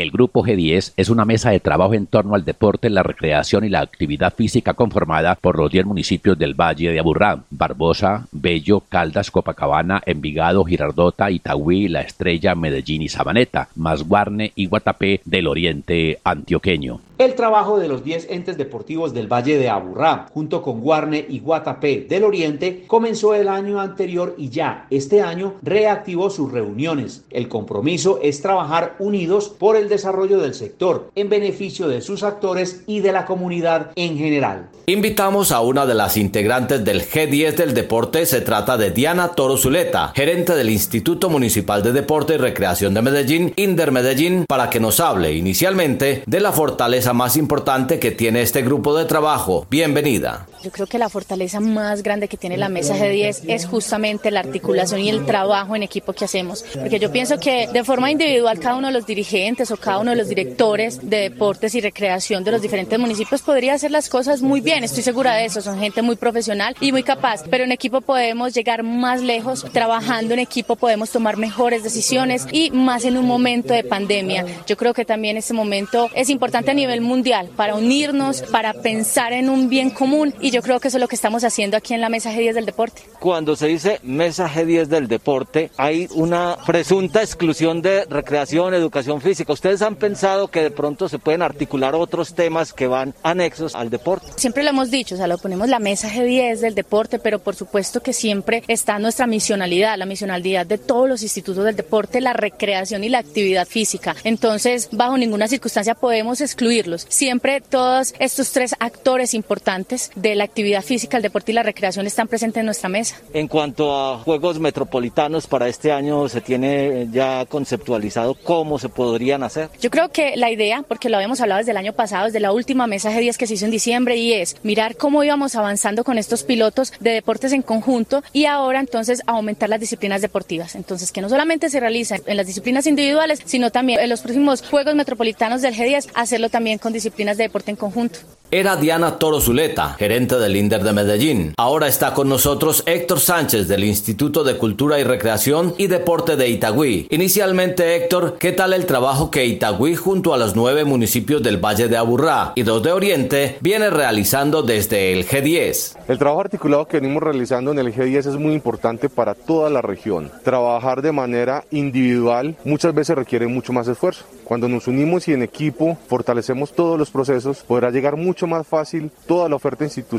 El 0.01 0.11
Grupo 0.11 0.45
G10 0.45 0.93
es 0.95 1.09
una 1.09 1.25
mesa 1.25 1.49
de 1.49 1.59
trabajo 1.59 1.95
en 1.95 2.05
torno 2.05 2.35
al 2.35 2.45
deporte, 2.45 2.87
la 2.91 3.01
recreación 3.01 3.63
y 3.63 3.69
la 3.69 3.81
actividad 3.81 4.31
física 4.31 4.75
conformada 4.75 5.33
por 5.33 5.57
los 5.57 5.71
10 5.71 5.87
municipios 5.87 6.37
del 6.37 6.53
Valle 6.53 6.91
de 6.91 6.99
Aburrá, 6.99 7.39
Barbosa, 7.49 8.27
Bello, 8.31 8.83
Caldas, 8.87 9.31
Copacabana, 9.31 10.03
Envigado, 10.05 10.63
Girardota, 10.65 11.31
Itagüí, 11.31 11.87
La 11.87 12.01
Estrella, 12.01 12.53
Medellín 12.53 13.01
y 13.01 13.09
Sabaneta, 13.09 13.69
más 13.75 14.07
Guarne 14.07 14.51
y 14.53 14.67
Guatapé 14.67 15.21
del 15.25 15.47
oriente 15.47 16.19
antioqueño. 16.23 17.06
El 17.19 17.33
trabajo 17.33 17.79
de 17.79 17.87
los 17.87 18.03
10 18.03 18.27
entes 18.29 18.57
deportivos 18.57 19.11
del 19.11 19.25
Valle 19.25 19.57
de 19.57 19.69
Aburrá, 19.69 20.27
junto 20.35 20.61
con 20.61 20.81
Guarne 20.81 21.25
y 21.27 21.39
Guatapé 21.39 22.05
del 22.07 22.23
Oriente, 22.23 22.83
comenzó 22.85 23.33
el 23.33 23.47
año 23.47 23.81
anterior 23.81 24.35
y 24.37 24.49
ya 24.49 24.85
este 24.91 25.23
año 25.23 25.55
reactivó 25.63 26.29
sus 26.29 26.51
reuniones. 26.51 27.23
El 27.31 27.47
compromiso 27.47 28.19
es 28.21 28.43
trabajar 28.43 28.97
unidos 28.99 29.49
por 29.49 29.77
el 29.77 29.89
desarrollo 29.89 30.37
del 30.37 30.53
sector, 30.53 31.09
en 31.15 31.27
beneficio 31.29 31.87
de 31.87 32.01
sus 32.01 32.21
actores 32.21 32.83
y 32.85 32.99
de 32.99 33.11
la 33.11 33.25
comunidad 33.25 33.93
en 33.95 34.15
general. 34.19 34.69
Invitamos 34.85 35.51
a 35.51 35.61
una 35.61 35.87
de 35.87 35.95
las 35.95 36.17
integrantes 36.17 36.85
del 36.85 37.01
G10 37.01 37.55
del 37.55 37.73
deporte, 37.73 38.27
se 38.27 38.41
trata 38.41 38.77
de 38.77 38.91
Diana 38.91 39.29
Toro 39.29 39.57
Zuleta, 39.57 40.11
gerente 40.15 40.55
del 40.55 40.69
Instituto 40.69 41.31
Municipal 41.31 41.81
de 41.81 41.93
Deporte 41.93 42.35
y 42.35 42.37
Recreación 42.37 42.93
de 42.93 43.01
Medellín, 43.01 43.53
Inder 43.55 43.91
Medellín, 43.91 44.45
para 44.47 44.69
que 44.69 44.79
nos 44.79 44.99
hable 44.99 45.33
inicialmente 45.33 46.21
de 46.25 46.39
la 46.39 46.51
fortaleza 46.51 47.06
más 47.13 47.37
importante 47.37 47.99
que 47.99 48.11
tiene 48.11 48.41
este 48.41 48.61
grupo 48.61 48.97
de 48.97 49.05
trabajo. 49.05 49.65
Bienvenida. 49.69 50.47
Yo 50.63 50.71
creo 50.71 50.87
que 50.87 50.97
la 50.97 51.09
fortaleza 51.09 51.59
más 51.59 52.03
grande 52.03 52.27
que 52.27 52.37
tiene 52.37 52.57
la 52.57 52.69
mesa 52.69 52.95
G10 52.95 53.43
es 53.47 53.65
justamente 53.65 54.31
la 54.31 54.39
articulación 54.39 55.01
y 55.01 55.09
el 55.09 55.25
trabajo 55.25 55.75
en 55.75 55.83
equipo 55.83 56.13
que 56.13 56.25
hacemos. 56.25 56.63
Porque 56.73 56.99
yo 56.99 57.11
pienso 57.11 57.39
que 57.39 57.67
de 57.67 57.83
forma 57.83 58.11
individual 58.11 58.59
cada 58.59 58.75
uno 58.75 58.87
de 58.87 58.93
los 58.93 59.05
dirigentes 59.05 59.71
o 59.71 59.77
cada 59.77 59.99
uno 59.99 60.11
de 60.11 60.17
los 60.17 60.29
directores 60.29 60.99
de 61.09 61.17
deportes 61.17 61.75
y 61.75 61.81
recreación 61.81 62.43
de 62.43 62.51
los 62.51 62.61
diferentes 62.61 62.97
municipios 62.97 63.41
podría 63.41 63.73
hacer 63.73 63.91
las 63.91 64.09
cosas 64.09 64.41
muy 64.41 64.61
bien. 64.61 64.83
Estoy 64.83 65.03
segura 65.03 65.35
de 65.35 65.45
eso. 65.45 65.61
Son 65.61 65.79
gente 65.79 66.01
muy 66.01 66.15
profesional 66.15 66.75
y 66.79 66.91
muy 66.91 67.03
capaz. 67.03 67.43
Pero 67.49 67.63
en 67.63 67.71
equipo 67.71 68.01
podemos 68.01 68.53
llegar 68.53 68.83
más 68.83 69.21
lejos. 69.21 69.65
Trabajando 69.71 70.33
en 70.33 70.39
equipo 70.39 70.75
podemos 70.75 71.11
tomar 71.11 71.37
mejores 71.37 71.83
decisiones 71.83 72.47
y 72.51 72.71
más 72.71 73.05
en 73.05 73.17
un 73.17 73.25
momento 73.25 73.73
de 73.73 73.83
pandemia. 73.83 74.45
Yo 74.65 74.77
creo 74.77 74.93
que 74.93 75.05
también 75.05 75.37
este 75.37 75.53
momento 75.53 76.09
es 76.15 76.29
importante 76.29 76.71
a 76.71 76.73
nivel 76.73 77.01
mundial 77.01 77.49
para 77.55 77.75
unirnos, 77.75 78.41
para 78.41 78.73
pensar 78.73 79.33
en 79.33 79.49
un 79.49 79.69
bien 79.69 79.89
común 79.89 80.33
y 80.39 80.46
yo 80.51 80.61
creo 80.61 80.79
que 80.79 80.87
eso 80.87 80.97
es 80.97 81.01
lo 81.01 81.07
que 81.07 81.15
estamos 81.15 81.43
haciendo 81.43 81.77
aquí 81.77 81.93
en 81.93 82.01
la 82.01 82.09
Mesa 82.09 82.31
G10 82.31 82.53
del 82.53 82.65
Deporte. 82.65 83.01
Cuando 83.19 83.55
se 83.55 83.67
dice 83.67 83.99
Mesa 84.03 84.49
G10 84.49 84.85
del 84.85 85.07
Deporte, 85.07 85.71
hay 85.77 86.07
una 86.13 86.57
presunta 86.65 87.21
exclusión 87.21 87.81
de 87.81 88.05
recreación, 88.05 88.73
educación 88.73 89.21
física. 89.21 89.53
¿Ustedes 89.53 89.81
han 89.81 89.95
pensado 89.95 90.47
que 90.49 90.61
de 90.61 90.71
pronto 90.71 91.09
se 91.09 91.19
pueden 91.19 91.41
articular 91.41 91.95
otros 91.95 92.33
temas 92.33 92.73
que 92.73 92.87
van 92.87 93.13
anexos 93.23 93.75
al 93.75 93.89
deporte? 93.89 94.27
Siempre 94.35 94.63
lo 94.63 94.69
hemos 94.69 94.91
dicho, 94.91 95.15
o 95.15 95.17
sea, 95.17 95.27
lo 95.27 95.37
ponemos 95.37 95.69
la 95.69 95.79
Mesa 95.79 96.09
G10 96.09 96.59
del 96.59 96.75
Deporte, 96.75 97.19
pero 97.19 97.39
por 97.39 97.55
supuesto 97.55 98.01
que 98.01 98.13
siempre 98.13 98.63
está 98.67 98.99
nuestra 98.99 99.27
misionalidad, 99.27 99.97
la 99.97 100.05
misionalidad 100.05 100.65
de 100.65 100.77
todos 100.77 101.07
los 101.07 101.23
institutos 101.23 101.65
del 101.65 101.75
deporte, 101.75 102.21
la 102.21 102.33
recreación 102.33 103.03
y 103.03 103.09
la 103.09 103.19
actividad 103.19 103.67
física. 103.67 104.15
Entonces, 104.23 104.89
bajo 104.91 105.17
ninguna 105.17 105.47
circunstancia 105.47 105.95
podemos 105.95 106.41
excluirlos. 106.41 107.05
Siempre 107.09 107.61
todos 107.61 108.13
estos 108.19 108.51
tres 108.51 108.75
actores 108.79 109.33
importantes 109.33 110.11
de 110.15 110.35
la 110.37 110.43
actividad 110.43 110.83
física, 110.83 111.17
el 111.17 111.23
deporte 111.23 111.51
y 111.51 111.55
la 111.55 111.63
recreación 111.63 112.05
están 112.05 112.27
presentes 112.27 112.61
en 112.61 112.65
nuestra 112.65 112.89
mesa. 112.89 113.17
En 113.33 113.47
cuanto 113.47 113.95
a 113.95 114.19
Juegos 114.19 114.59
Metropolitanos 114.59 115.47
para 115.47 115.67
este 115.67 115.91
año, 115.91 116.29
¿se 116.29 116.41
tiene 116.41 117.07
ya 117.11 117.45
conceptualizado 117.45 118.35
cómo 118.35 118.79
se 118.79 118.89
podrían 118.89 119.43
hacer? 119.43 119.69
Yo 119.81 119.89
creo 119.89 120.09
que 120.09 120.37
la 120.37 120.51
idea, 120.51 120.83
porque 120.87 121.09
lo 121.09 121.17
habíamos 121.17 121.41
hablado 121.41 121.59
desde 121.59 121.71
el 121.71 121.77
año 121.77 121.93
pasado, 121.93 122.25
desde 122.25 122.39
la 122.39 122.51
última 122.51 122.87
mesa 122.87 123.11
G10 123.11 123.37
que 123.37 123.47
se 123.47 123.55
hizo 123.55 123.65
en 123.65 123.71
diciembre, 123.71 124.15
y 124.15 124.33
es 124.33 124.55
mirar 124.63 124.95
cómo 124.95 125.23
íbamos 125.23 125.55
avanzando 125.55 126.03
con 126.03 126.17
estos 126.17 126.43
pilotos 126.43 126.93
de 126.99 127.11
deportes 127.11 127.51
en 127.53 127.61
conjunto 127.61 128.23
y 128.33 128.45
ahora 128.45 128.79
entonces 128.79 129.21
aumentar 129.25 129.69
las 129.69 129.79
disciplinas 129.79 130.21
deportivas. 130.21 130.75
Entonces, 130.75 131.11
que 131.11 131.21
no 131.21 131.29
solamente 131.29 131.69
se 131.69 131.79
realiza 131.79 132.17
en 132.25 132.37
las 132.37 132.45
disciplinas 132.47 132.87
individuales, 132.87 133.41
sino 133.45 133.71
también 133.71 133.99
en 133.99 134.09
los 134.09 134.21
próximos 134.21 134.61
Juegos 134.61 134.95
Metropolitanos 134.95 135.61
del 135.61 135.73
G10, 135.75 136.09
hacerlo 136.13 136.49
también 136.49 136.77
con 136.77 136.93
disciplinas 136.93 137.37
de 137.37 137.43
deporte 137.43 137.71
en 137.71 137.77
conjunto. 137.77 138.19
Era 138.49 138.77
Diana 138.77 139.17
Toro 139.17 139.41
Zuleta, 139.41 139.95
gerente 139.99 140.26
del 140.35 140.57
INDER 140.57 140.83
de 140.83 140.91
Medellín. 140.91 141.53
Ahora 141.57 141.87
está 141.87 142.13
con 142.13 142.27
nosotros 142.27 142.83
Héctor 142.85 143.21
Sánchez 143.21 143.69
del 143.69 143.85
Instituto 143.85 144.43
de 144.43 144.57
Cultura 144.57 144.99
y 144.99 145.05
Recreación 145.05 145.73
y 145.77 145.87
Deporte 145.87 146.35
de 146.35 146.49
Itagüí. 146.49 147.07
Inicialmente, 147.09 147.95
Héctor, 147.95 148.35
¿qué 148.37 148.51
tal 148.51 148.73
el 148.73 148.85
trabajo 148.85 149.31
que 149.31 149.45
Itagüí 149.45 149.95
junto 149.95 150.33
a 150.33 150.37
los 150.37 150.55
nueve 150.55 150.83
municipios 150.83 151.41
del 151.41 151.63
Valle 151.63 151.87
de 151.87 151.95
Aburrá 151.95 152.51
y 152.55 152.63
dos 152.63 152.83
de 152.83 152.91
Oriente 152.91 153.57
viene 153.61 153.89
realizando 153.89 154.63
desde 154.63 155.13
el 155.13 155.25
G10? 155.25 155.97
El 156.09 156.17
trabajo 156.17 156.41
articulado 156.41 156.87
que 156.87 156.99
venimos 156.99 157.23
realizando 157.23 157.71
en 157.71 157.79
el 157.79 157.93
G10 157.93 158.17
es 158.17 158.37
muy 158.37 158.53
importante 158.53 159.07
para 159.07 159.33
toda 159.33 159.69
la 159.69 159.81
región. 159.81 160.29
Trabajar 160.43 161.01
de 161.01 161.13
manera 161.13 161.63
individual 161.71 162.57
muchas 162.65 162.93
veces 162.93 163.15
requiere 163.15 163.47
mucho 163.47 163.71
más 163.71 163.87
esfuerzo. 163.87 164.25
Cuando 164.43 164.67
nos 164.67 164.87
unimos 164.87 165.27
y 165.27 165.33
en 165.33 165.43
equipo 165.43 165.97
fortalecemos 166.07 166.73
todos 166.73 166.97
los 166.97 167.11
procesos, 167.11 167.59
podrá 167.59 167.91
llegar 167.91 168.15
mucho 168.15 168.47
más 168.47 168.65
fácil 168.65 169.11
toda 169.25 169.49
la 169.49 169.55
oferta 169.55 169.83
institucional 169.83 170.16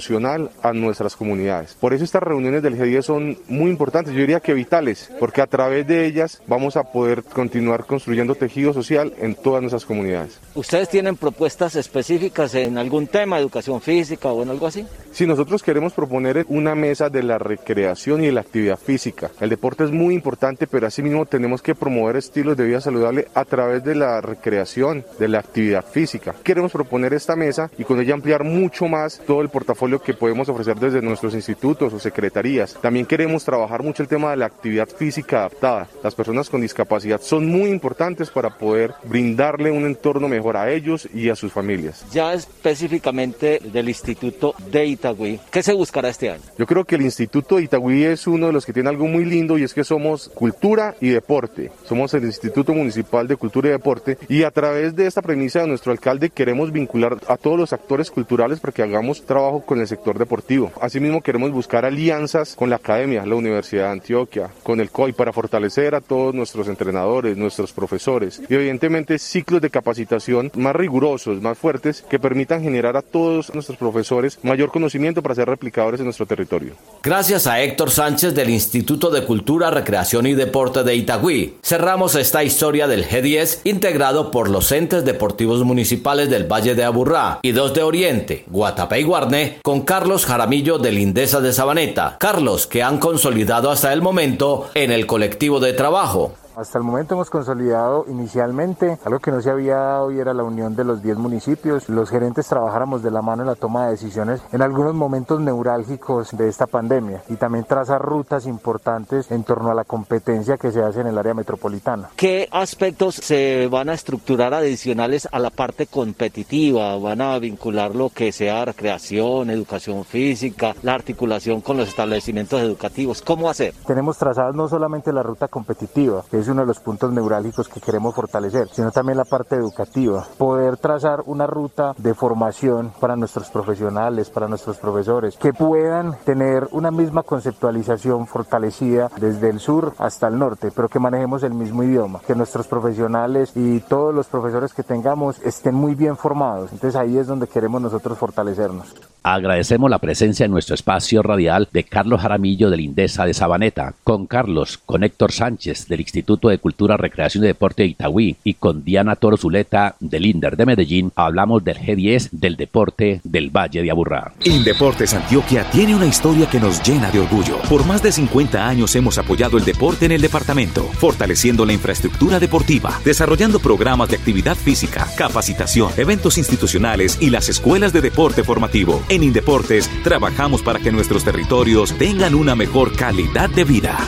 a 0.62 0.72
nuestras 0.72 1.16
comunidades. 1.16 1.74
Por 1.74 1.92
eso 1.92 2.04
estas 2.04 2.22
reuniones 2.22 2.62
del 2.62 2.78
G10 2.78 3.02
son 3.02 3.38
muy 3.48 3.70
importantes, 3.70 4.14
yo 4.14 4.20
diría 4.20 4.40
que 4.40 4.54
vitales, 4.54 5.10
porque 5.18 5.42
a 5.42 5.46
través 5.46 5.86
de 5.86 6.06
ellas 6.06 6.42
vamos 6.46 6.76
a 6.76 6.84
poder 6.84 7.22
continuar 7.24 7.84
construyendo 7.84 8.34
tejido 8.34 8.72
social 8.72 9.12
en 9.18 9.34
todas 9.34 9.60
nuestras 9.60 9.84
comunidades. 9.84 10.40
¿Ustedes 10.54 10.88
tienen 10.88 11.16
propuestas 11.16 11.76
específicas 11.76 12.54
en 12.54 12.78
algún 12.78 13.06
tema, 13.06 13.38
educación 13.38 13.80
física 13.80 14.28
o 14.28 14.42
en 14.42 14.50
algo 14.50 14.66
así? 14.66 14.86
Si 15.12 15.26
nosotros 15.26 15.62
queremos 15.62 15.92
proponer 15.92 16.44
una 16.48 16.74
mesa 16.74 17.08
de 17.10 17.22
la 17.22 17.38
recreación 17.38 18.22
y 18.22 18.26
de 18.26 18.32
la 18.32 18.40
actividad 18.40 18.78
física, 18.78 19.30
el 19.40 19.50
deporte 19.50 19.84
es 19.84 19.90
muy 19.90 20.14
importante, 20.14 20.66
pero 20.66 20.86
asimismo 20.86 21.26
tenemos 21.26 21.62
que 21.62 21.74
promover 21.74 22.16
estilos 22.16 22.56
de 22.56 22.64
vida 22.64 22.80
saludable 22.80 23.28
a 23.34 23.44
través 23.44 23.82
de 23.84 23.94
la 23.94 24.20
recreación, 24.20 25.04
de 25.18 25.28
la 25.28 25.40
actividad 25.40 25.84
física. 25.84 26.34
Queremos 26.44 26.72
proponer 26.72 27.14
esta 27.14 27.36
mesa 27.36 27.70
y 27.78 27.84
con 27.84 28.00
ella 28.00 28.14
ampliar 28.14 28.44
mucho 28.44 28.86
más 28.86 29.20
todo 29.26 29.40
el 29.40 29.48
portafolio 29.48 29.87
que 29.96 30.12
podemos 30.12 30.48
ofrecer 30.50 30.76
desde 30.76 31.00
nuestros 31.00 31.34
institutos 31.34 31.94
o 31.94 31.98
secretarías. 31.98 32.74
También 32.82 33.06
queremos 33.06 33.44
trabajar 33.44 33.82
mucho 33.82 34.02
el 34.02 34.08
tema 34.08 34.30
de 34.30 34.36
la 34.36 34.46
actividad 34.46 34.88
física 34.88 35.38
adaptada. 35.38 35.88
Las 36.04 36.14
personas 36.14 36.50
con 36.50 36.60
discapacidad 36.60 37.22
son 37.22 37.46
muy 37.46 37.70
importantes 37.70 38.28
para 38.28 38.50
poder 38.50 38.92
brindarle 39.04 39.70
un 39.70 39.86
entorno 39.86 40.28
mejor 40.28 40.58
a 40.58 40.70
ellos 40.70 41.08
y 41.14 41.30
a 41.30 41.36
sus 41.36 41.52
familias. 41.52 42.04
Ya 42.12 42.34
específicamente 42.34 43.60
del 43.72 43.88
Instituto 43.88 44.54
de 44.70 44.84
Itagüí, 44.84 45.40
¿qué 45.50 45.62
se 45.62 45.72
buscará 45.72 46.10
este 46.10 46.30
año? 46.30 46.42
Yo 46.58 46.66
creo 46.66 46.84
que 46.84 46.96
el 46.96 47.02
Instituto 47.02 47.56
de 47.56 47.62
Itagüí 47.62 48.04
es 48.04 48.26
uno 48.26 48.48
de 48.48 48.52
los 48.52 48.66
que 48.66 48.72
tiene 48.72 48.90
algo 48.90 49.06
muy 49.06 49.24
lindo 49.24 49.56
y 49.56 49.62
es 49.62 49.72
que 49.72 49.84
somos 49.84 50.28
cultura 50.34 50.94
y 51.00 51.08
deporte. 51.08 51.70
Somos 51.84 52.12
el 52.14 52.24
Instituto 52.24 52.74
Municipal 52.74 53.26
de 53.26 53.36
Cultura 53.36 53.68
y 53.68 53.72
Deporte 53.72 54.18
y 54.28 54.42
a 54.42 54.50
través 54.50 54.94
de 54.94 55.06
esta 55.06 55.22
premisa 55.22 55.60
de 55.60 55.68
nuestro 55.68 55.92
alcalde 55.92 56.30
queremos 56.30 56.72
vincular 56.72 57.16
a 57.28 57.36
todos 57.36 57.58
los 57.58 57.72
actores 57.72 58.10
culturales 58.10 58.60
para 58.60 58.72
que 58.72 58.82
hagamos 58.82 59.24
trabajo 59.24 59.60
con 59.64 59.77
el 59.80 59.88
sector 59.88 60.18
deportivo. 60.18 60.72
Asimismo 60.80 61.22
queremos 61.22 61.50
buscar 61.50 61.84
alianzas 61.84 62.54
con 62.56 62.70
la 62.70 62.76
academia, 62.76 63.26
la 63.26 63.34
Universidad 63.34 63.84
de 63.84 63.92
Antioquia, 63.92 64.50
con 64.62 64.80
el 64.80 64.90
COI 64.90 65.12
para 65.12 65.32
fortalecer 65.32 65.94
a 65.94 66.00
todos 66.00 66.34
nuestros 66.34 66.68
entrenadores, 66.68 67.36
nuestros 67.36 67.72
profesores 67.72 68.40
y 68.48 68.54
evidentemente 68.54 69.18
ciclos 69.18 69.60
de 69.60 69.70
capacitación 69.70 70.50
más 70.56 70.74
rigurosos, 70.74 71.40
más 71.40 71.58
fuertes 71.58 72.02
que 72.08 72.18
permitan 72.18 72.62
generar 72.62 72.96
a 72.96 73.02
todos 73.02 73.54
nuestros 73.54 73.78
profesores 73.78 74.38
mayor 74.42 74.70
conocimiento 74.70 75.22
para 75.22 75.34
ser 75.34 75.48
replicadores 75.48 76.00
en 76.00 76.04
nuestro 76.04 76.26
territorio. 76.26 76.74
Gracias 77.02 77.46
a 77.46 77.60
Héctor 77.62 77.90
Sánchez 77.90 78.34
del 78.34 78.50
Instituto 78.50 79.10
de 79.10 79.24
Cultura, 79.24 79.70
Recreación 79.70 80.26
y 80.26 80.34
Deporte 80.34 80.84
de 80.84 80.94
Itagüí, 80.94 81.56
cerramos 81.62 82.14
esta 82.14 82.44
historia 82.44 82.86
del 82.86 83.06
G10 83.06 83.60
integrado 83.64 84.30
por 84.30 84.48
los 84.50 84.72
entes 84.72 85.04
deportivos 85.04 85.64
municipales 85.64 86.30
del 86.30 86.50
Valle 86.50 86.74
de 86.74 86.84
Aburrá 86.84 87.40
y 87.42 87.52
dos 87.52 87.74
de 87.74 87.82
Oriente, 87.82 88.44
Guatapé 88.48 89.00
y 89.00 89.04
Guarne, 89.04 89.58
con 89.68 89.82
Carlos 89.82 90.24
Jaramillo 90.24 90.78
del 90.78 90.98
Indesa 90.98 91.42
de 91.42 91.52
Sabaneta. 91.52 92.16
Carlos, 92.18 92.66
que 92.66 92.82
han 92.82 92.96
consolidado 92.96 93.70
hasta 93.70 93.92
el 93.92 94.00
momento 94.00 94.70
en 94.72 94.90
el 94.90 95.04
colectivo 95.04 95.60
de 95.60 95.74
trabajo. 95.74 96.32
Hasta 96.58 96.76
el 96.76 96.82
momento 96.82 97.14
hemos 97.14 97.30
consolidado 97.30 98.04
inicialmente 98.08 98.98
algo 99.04 99.20
que 99.20 99.30
no 99.30 99.40
se 99.40 99.48
había 99.48 99.76
dado 99.76 100.10
y 100.10 100.18
era 100.18 100.34
la 100.34 100.42
unión 100.42 100.74
de 100.74 100.82
los 100.82 101.00
10 101.04 101.16
municipios. 101.18 101.88
Los 101.88 102.10
gerentes 102.10 102.48
trabajáramos 102.48 103.00
de 103.00 103.12
la 103.12 103.22
mano 103.22 103.44
en 103.44 103.46
la 103.46 103.54
toma 103.54 103.84
de 103.84 103.92
decisiones 103.92 104.42
en 104.50 104.60
algunos 104.62 104.92
momentos 104.92 105.40
neurálgicos 105.40 106.36
de 106.36 106.48
esta 106.48 106.66
pandemia 106.66 107.22
y 107.28 107.36
también 107.36 107.64
trazar 107.64 108.02
rutas 108.02 108.44
importantes 108.44 109.30
en 109.30 109.44
torno 109.44 109.70
a 109.70 109.74
la 109.74 109.84
competencia 109.84 110.56
que 110.56 110.72
se 110.72 110.82
hace 110.82 111.02
en 111.02 111.06
el 111.06 111.16
área 111.16 111.32
metropolitana. 111.32 112.10
¿Qué 112.16 112.48
aspectos 112.50 113.14
se 113.14 113.68
van 113.70 113.88
a 113.88 113.94
estructurar 113.94 114.52
adicionales 114.52 115.28
a 115.30 115.38
la 115.38 115.50
parte 115.50 115.86
competitiva? 115.86 116.98
¿Van 116.98 117.20
a 117.20 117.38
vincular 117.38 117.94
lo 117.94 118.10
que 118.10 118.32
sea 118.32 118.64
recreación, 118.64 119.50
educación 119.50 120.04
física, 120.04 120.74
la 120.82 120.94
articulación 120.94 121.60
con 121.60 121.76
los 121.76 121.86
establecimientos 121.86 122.60
educativos? 122.60 123.22
¿Cómo 123.22 123.48
hacer? 123.48 123.74
Tenemos 123.86 124.18
trazadas 124.18 124.56
no 124.56 124.66
solamente 124.66 125.12
la 125.12 125.22
ruta 125.22 125.46
competitiva, 125.46 126.24
que 126.28 126.40
es 126.40 126.47
uno 126.48 126.62
de 126.62 126.66
los 126.66 126.80
puntos 126.80 127.12
neurálgicos 127.12 127.68
que 127.68 127.80
queremos 127.80 128.14
fortalecer, 128.14 128.68
sino 128.72 128.90
también 128.90 129.18
la 129.18 129.24
parte 129.24 129.56
educativa. 129.56 130.26
Poder 130.36 130.76
trazar 130.76 131.22
una 131.26 131.46
ruta 131.46 131.94
de 131.96 132.14
formación 132.14 132.92
para 133.00 133.16
nuestros 133.16 133.50
profesionales, 133.50 134.30
para 134.30 134.48
nuestros 134.48 134.78
profesores, 134.78 135.36
que 135.36 135.52
puedan 135.52 136.16
tener 136.24 136.68
una 136.72 136.90
misma 136.90 137.22
conceptualización 137.22 138.26
fortalecida 138.26 139.10
desde 139.20 139.50
el 139.50 139.60
sur 139.60 139.94
hasta 139.98 140.28
el 140.28 140.38
norte, 140.38 140.70
pero 140.74 140.88
que 140.88 140.98
manejemos 140.98 141.42
el 141.42 141.54
mismo 141.54 141.82
idioma, 141.82 142.20
que 142.26 142.34
nuestros 142.34 142.66
profesionales 142.66 143.52
y 143.54 143.80
todos 143.80 144.14
los 144.14 144.26
profesores 144.26 144.72
que 144.72 144.82
tengamos 144.82 145.40
estén 145.40 145.74
muy 145.74 145.94
bien 145.94 146.16
formados. 146.16 146.72
Entonces 146.72 146.96
ahí 146.96 147.18
es 147.18 147.26
donde 147.26 147.46
queremos 147.46 147.80
nosotros 147.80 148.18
fortalecernos. 148.18 148.94
Agradecemos 149.22 149.90
la 149.90 149.98
presencia 149.98 150.46
en 150.46 150.52
nuestro 150.52 150.74
espacio 150.74 151.22
radial 151.22 151.68
de 151.72 151.84
Carlos 151.84 152.20
Jaramillo 152.20 152.70
del 152.70 152.80
Indesa 152.80 153.24
de 153.24 153.34
Sabaneta, 153.34 153.94
con 154.04 154.26
Carlos, 154.26 154.78
con 154.78 155.02
Héctor 155.02 155.32
Sánchez 155.32 155.88
del 155.88 156.00
Instituto 156.00 156.37
de 156.46 156.58
Cultura, 156.58 156.96
Recreación 156.96 157.42
y 157.42 157.48
Deporte 157.48 157.82
de 157.82 157.88
Itagüí 157.88 158.36
y 158.44 158.54
con 158.54 158.84
Diana 158.84 159.16
Toro 159.16 159.36
Zuleta 159.36 159.96
del 159.98 160.26
INDER 160.26 160.56
de 160.56 160.66
Medellín, 160.66 161.10
hablamos 161.16 161.64
del 161.64 161.78
G10 161.78 162.28
del 162.30 162.56
deporte 162.56 163.20
del 163.24 163.50
Valle 163.50 163.82
de 163.82 163.90
Aburrá. 163.90 164.32
Indeportes 164.44 165.14
Antioquia 165.14 165.68
tiene 165.70 165.96
una 165.96 166.06
historia 166.06 166.48
que 166.48 166.60
nos 166.60 166.80
llena 166.86 167.10
de 167.10 167.18
orgullo. 167.18 167.58
Por 167.68 167.84
más 167.86 168.02
de 168.02 168.12
50 168.12 168.68
años 168.68 168.94
hemos 168.94 169.18
apoyado 169.18 169.58
el 169.58 169.64
deporte 169.64 170.06
en 170.06 170.12
el 170.12 170.20
departamento, 170.20 170.84
fortaleciendo 170.84 171.66
la 171.66 171.72
infraestructura 171.72 172.38
deportiva, 172.38 173.00
desarrollando 173.04 173.58
programas 173.58 174.10
de 174.10 174.16
actividad 174.16 174.54
física, 174.54 175.08
capacitación, 175.16 175.90
eventos 175.96 176.38
institucionales 176.38 177.18
y 177.20 177.30
las 177.30 177.48
escuelas 177.48 177.92
de 177.92 178.02
deporte 178.02 178.44
formativo. 178.44 179.02
En 179.08 179.22
Indeportes 179.22 179.90
trabajamos 180.04 180.62
para 180.62 180.78
que 180.78 180.92
nuestros 180.92 181.24
territorios 181.24 181.96
tengan 181.98 182.34
una 182.34 182.54
mejor 182.54 182.94
calidad 182.94 183.48
de 183.50 183.64
vida. 183.64 183.98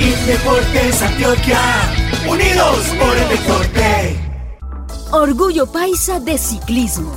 Indeportes 0.00 1.02
Antioquia, 1.02 1.60
unidos 2.28 2.94
por 2.98 3.16
el 3.16 3.28
deporte. 3.28 4.16
Orgullo 5.12 5.70
Paisa 5.70 6.18
de 6.18 6.38
Ciclismo. 6.38 7.12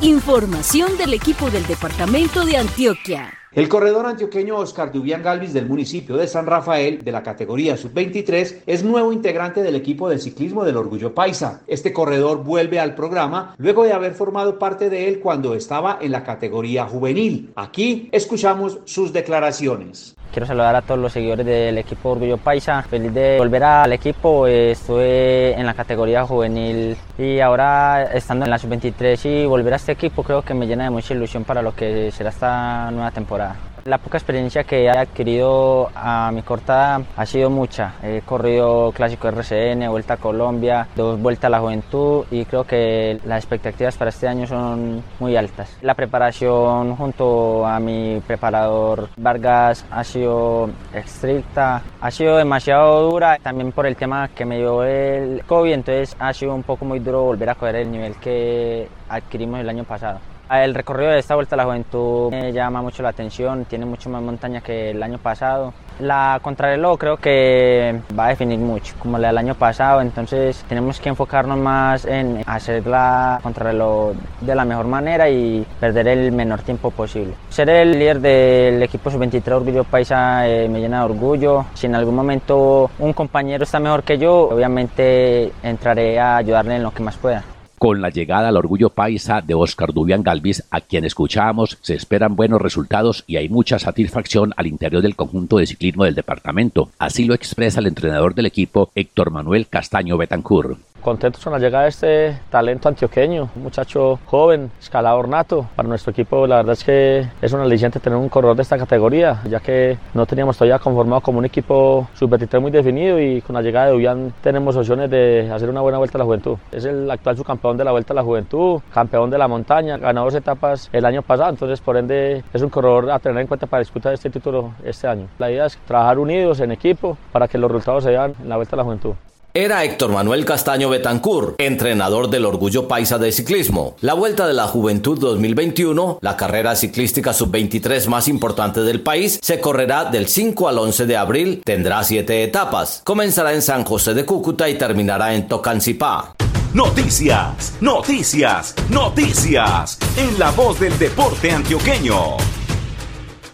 Información 0.00 0.96
del 0.96 1.14
equipo 1.14 1.50
del 1.50 1.66
Departamento 1.66 2.44
de 2.44 2.56
Antioquia. 2.56 3.30
El 3.52 3.68
corredor 3.68 4.06
antioqueño 4.06 4.56
Oscar 4.56 4.92
Dubián 4.92 5.24
Galvis 5.24 5.52
del 5.52 5.66
municipio 5.66 6.16
de 6.16 6.28
San 6.28 6.46
Rafael, 6.46 7.02
de 7.02 7.10
la 7.10 7.24
categoría 7.24 7.76
sub-23, 7.76 8.62
es 8.64 8.84
nuevo 8.84 9.12
integrante 9.12 9.60
del 9.64 9.74
equipo 9.74 10.08
de 10.08 10.20
ciclismo 10.20 10.64
del 10.64 10.76
Orgullo 10.76 11.12
Paisa. 11.12 11.62
Este 11.66 11.92
corredor 11.92 12.44
vuelve 12.44 12.78
al 12.78 12.94
programa 12.94 13.56
luego 13.58 13.82
de 13.82 13.92
haber 13.92 14.14
formado 14.14 14.56
parte 14.56 14.88
de 14.88 15.08
él 15.08 15.18
cuando 15.18 15.56
estaba 15.56 15.98
en 16.00 16.12
la 16.12 16.22
categoría 16.22 16.86
juvenil. 16.86 17.52
Aquí 17.56 18.08
escuchamos 18.12 18.78
sus 18.84 19.12
declaraciones. 19.12 20.14
Quiero 20.32 20.46
saludar 20.46 20.76
a 20.76 20.82
todos 20.82 21.00
los 21.00 21.12
seguidores 21.12 21.44
del 21.44 21.76
equipo 21.78 22.10
Orgullo 22.10 22.36
Paisa. 22.36 22.82
Feliz 22.82 23.12
de 23.12 23.38
volver 23.38 23.64
al 23.64 23.92
equipo. 23.92 24.46
Estuve 24.46 25.58
en 25.58 25.66
la 25.66 25.74
categoría 25.74 26.24
juvenil 26.24 26.96
y 27.18 27.40
ahora 27.40 28.04
estando 28.14 28.44
en 28.44 28.50
la 28.50 28.58
sub-23 28.58 29.24
y 29.24 29.46
volver 29.46 29.72
a 29.72 29.76
este 29.76 29.92
equipo 29.92 30.22
creo 30.22 30.42
que 30.42 30.54
me 30.54 30.68
llena 30.68 30.84
de 30.84 30.90
mucha 30.90 31.14
ilusión 31.14 31.42
para 31.42 31.62
lo 31.62 31.74
que 31.74 32.12
será 32.12 32.30
esta 32.30 32.92
nueva 32.92 33.10
temporada. 33.10 33.56
La 33.84 33.98
poca 33.98 34.18
experiencia 34.18 34.64
que 34.64 34.84
he 34.84 34.90
adquirido 34.90 35.90
a 35.94 36.30
mi 36.32 36.42
cortada 36.42 37.02
ha 37.16 37.26
sido 37.26 37.48
mucha. 37.48 37.94
He 38.02 38.20
corrido 38.20 38.92
Clásico 38.92 39.28
RCN, 39.28 39.88
Vuelta 39.88 40.14
a 40.14 40.16
Colombia, 40.18 40.86
dos 40.94 41.20
Vueltas 41.20 41.44
a 41.46 41.50
la 41.50 41.60
Juventud 41.60 42.24
y 42.30 42.44
creo 42.44 42.64
que 42.64 43.18
las 43.24 43.42
expectativas 43.42 43.96
para 43.96 44.10
este 44.10 44.28
año 44.28 44.46
son 44.46 45.02
muy 45.18 45.36
altas. 45.36 45.76
La 45.80 45.94
preparación 45.94 46.94
junto 46.96 47.66
a 47.66 47.80
mi 47.80 48.20
preparador 48.26 49.08
Vargas 49.16 49.86
ha 49.90 50.04
sido 50.04 50.70
estricta, 50.92 51.82
ha 52.00 52.10
sido 52.10 52.36
demasiado 52.36 53.10
dura, 53.10 53.38
también 53.42 53.72
por 53.72 53.86
el 53.86 53.96
tema 53.96 54.28
que 54.28 54.44
me 54.44 54.58
dio 54.58 54.82
el 54.84 55.42
COVID, 55.46 55.72
entonces 55.72 56.16
ha 56.18 56.32
sido 56.32 56.54
un 56.54 56.62
poco 56.62 56.84
muy 56.84 56.98
duro 56.98 57.22
volver 57.22 57.50
a 57.50 57.54
coger 57.54 57.76
el 57.76 57.90
nivel 57.90 58.16
que 58.16 58.88
adquirimos 59.08 59.60
el 59.60 59.68
año 59.68 59.84
pasado. 59.84 60.20
El 60.50 60.74
recorrido 60.74 61.12
de 61.12 61.20
esta 61.20 61.36
Vuelta 61.36 61.54
a 61.54 61.58
la 61.58 61.64
Juventud 61.64 62.32
me 62.32 62.52
llama 62.52 62.82
mucho 62.82 63.04
la 63.04 63.10
atención, 63.10 63.66
tiene 63.66 63.86
mucho 63.86 64.10
más 64.10 64.20
montaña 64.20 64.60
que 64.60 64.90
el 64.90 65.00
año 65.00 65.16
pasado. 65.16 65.72
La 66.00 66.40
contrarreloj 66.42 66.98
creo 66.98 67.16
que 67.18 68.00
va 68.18 68.26
a 68.26 68.28
definir 68.30 68.58
mucho, 68.58 68.96
como 68.98 69.16
la 69.16 69.28
del 69.28 69.38
año 69.38 69.54
pasado, 69.54 70.00
entonces 70.00 70.64
tenemos 70.68 70.98
que 70.98 71.08
enfocarnos 71.08 71.56
más 71.56 72.04
en 72.04 72.42
hacer 72.46 72.84
la 72.84 73.38
contrarreloj 73.44 74.16
de 74.40 74.54
la 74.56 74.64
mejor 74.64 74.86
manera 74.86 75.30
y 75.30 75.64
perder 75.78 76.08
el 76.08 76.32
menor 76.32 76.62
tiempo 76.62 76.90
posible. 76.90 77.34
Ser 77.48 77.70
el 77.70 77.92
líder 77.92 78.20
del 78.20 78.82
equipo 78.82 79.08
sub-23 79.08 79.52
Orgullo 79.52 79.84
Paisa 79.84 80.48
eh, 80.48 80.68
me 80.68 80.80
llena 80.80 80.98
de 80.98 81.04
orgullo. 81.04 81.66
Si 81.74 81.86
en 81.86 81.94
algún 81.94 82.16
momento 82.16 82.90
un 82.98 83.12
compañero 83.12 83.62
está 83.62 83.78
mejor 83.78 84.02
que 84.02 84.18
yo, 84.18 84.48
obviamente 84.48 85.52
entraré 85.62 86.18
a 86.18 86.38
ayudarle 86.38 86.74
en 86.74 86.82
lo 86.82 86.90
que 86.90 87.04
más 87.04 87.16
pueda. 87.16 87.44
Con 87.80 88.02
la 88.02 88.10
llegada 88.10 88.50
al 88.50 88.58
orgullo 88.58 88.90
paisa 88.90 89.40
de 89.40 89.54
Oscar 89.54 89.94
Dubián 89.94 90.22
Galvis, 90.22 90.64
a 90.70 90.82
quien 90.82 91.06
escuchábamos, 91.06 91.78
se 91.80 91.94
esperan 91.94 92.36
buenos 92.36 92.60
resultados 92.60 93.24
y 93.26 93.38
hay 93.38 93.48
mucha 93.48 93.78
satisfacción 93.78 94.52
al 94.58 94.66
interior 94.66 95.00
del 95.00 95.16
conjunto 95.16 95.56
de 95.56 95.66
ciclismo 95.66 96.04
del 96.04 96.14
departamento. 96.14 96.90
Así 96.98 97.24
lo 97.24 97.32
expresa 97.32 97.80
el 97.80 97.86
entrenador 97.86 98.34
del 98.34 98.44
equipo, 98.44 98.90
Héctor 98.94 99.30
Manuel 99.30 99.66
Castaño 99.66 100.18
Betancur. 100.18 100.76
Contentos 101.00 101.42
con 101.42 101.54
la 101.54 101.58
llegada 101.58 101.84
de 101.84 101.88
este 101.88 102.40
talento 102.50 102.88
antioqueño, 102.88 103.48
un 103.56 103.62
muchacho 103.62 104.18
joven, 104.26 104.70
escalador 104.78 105.28
nato. 105.28 105.66
Para 105.74 105.88
nuestro 105.88 106.10
equipo 106.10 106.46
la 106.46 106.56
verdad 106.56 106.74
es 106.74 106.84
que 106.84 107.26
es 107.40 107.52
una 107.52 107.62
aliciente 107.62 108.00
tener 108.00 108.18
un 108.18 108.28
corredor 108.28 108.54
de 108.54 108.62
esta 108.62 108.76
categoría, 108.76 109.40
ya 109.48 109.60
que 109.60 109.96
no 110.12 110.26
teníamos 110.26 110.58
todavía 110.58 110.78
conformado 110.78 111.22
como 111.22 111.38
un 111.38 111.46
equipo 111.46 112.06
sub-23 112.14 112.60
muy 112.60 112.70
definido 112.70 113.18
y 113.18 113.40
con 113.40 113.54
la 113.54 113.62
llegada 113.62 113.86
de 113.86 113.92
Dubián 113.92 114.34
tenemos 114.42 114.76
opciones 114.76 115.10
de 115.10 115.50
hacer 115.50 115.70
una 115.70 115.80
buena 115.80 115.96
vuelta 115.96 116.18
a 116.18 116.20
la 116.20 116.24
juventud. 116.24 116.58
Es 116.70 116.84
el 116.84 117.10
actual 117.10 117.36
subcampeón 117.36 117.78
de 117.78 117.84
la 117.84 117.92
Vuelta 117.92 118.12
a 118.12 118.16
la 118.16 118.22
Juventud, 118.22 118.80
campeón 118.92 119.30
de 119.30 119.38
la 119.38 119.48
montaña, 119.48 119.96
ganó 119.96 120.24
dos 120.24 120.34
etapas 120.34 120.90
el 120.92 121.04
año 121.06 121.22
pasado, 121.22 121.50
entonces 121.50 121.80
por 121.80 121.96
ende 121.96 122.44
es 122.52 122.62
un 122.62 122.68
corredor 122.68 123.10
a 123.10 123.18
tener 123.18 123.40
en 123.40 123.46
cuenta 123.46 123.66
para 123.66 123.80
disputar 123.80 124.12
este 124.12 124.28
título 124.28 124.74
este 124.84 125.08
año. 125.08 125.28
La 125.38 125.50
idea 125.50 125.66
es 125.66 125.78
trabajar 125.86 126.18
unidos 126.18 126.60
en 126.60 126.72
equipo 126.72 127.16
para 127.32 127.48
que 127.48 127.56
los 127.56 127.70
resultados 127.70 128.04
se 128.04 128.10
vean 128.10 128.34
en 128.40 128.48
la 128.48 128.56
Vuelta 128.56 128.76
a 128.76 128.78
la 128.78 128.84
Juventud. 128.84 129.14
Era 129.52 129.82
Héctor 129.82 130.12
Manuel 130.12 130.44
Castaño 130.44 130.88
Betancur, 130.88 131.56
entrenador 131.58 132.30
del 132.30 132.46
Orgullo 132.46 132.86
Paisa 132.86 133.18
de 133.18 133.32
Ciclismo. 133.32 133.96
La 134.00 134.14
Vuelta 134.14 134.46
de 134.46 134.54
la 134.54 134.68
Juventud 134.68 135.18
2021, 135.18 136.20
la 136.22 136.36
carrera 136.36 136.76
ciclística 136.76 137.32
sub-23 137.32 138.06
más 138.06 138.28
importante 138.28 138.82
del 138.82 139.00
país, 139.00 139.40
se 139.42 139.58
correrá 139.58 140.04
del 140.04 140.28
5 140.28 140.68
al 140.68 140.78
11 140.78 141.06
de 141.06 141.16
abril, 141.16 141.62
tendrá 141.64 142.04
siete 142.04 142.44
etapas. 142.44 143.02
Comenzará 143.02 143.52
en 143.52 143.62
San 143.62 143.82
José 143.84 144.14
de 144.14 144.24
Cúcuta 144.24 144.68
y 144.68 144.78
terminará 144.78 145.34
en 145.34 145.48
Tocancipá. 145.48 146.32
Noticias, 146.72 147.74
noticias, 147.80 148.76
noticias. 148.88 149.98
En 150.16 150.38
la 150.38 150.52
voz 150.52 150.78
del 150.78 150.96
deporte 150.96 151.50
antioqueño. 151.50 152.59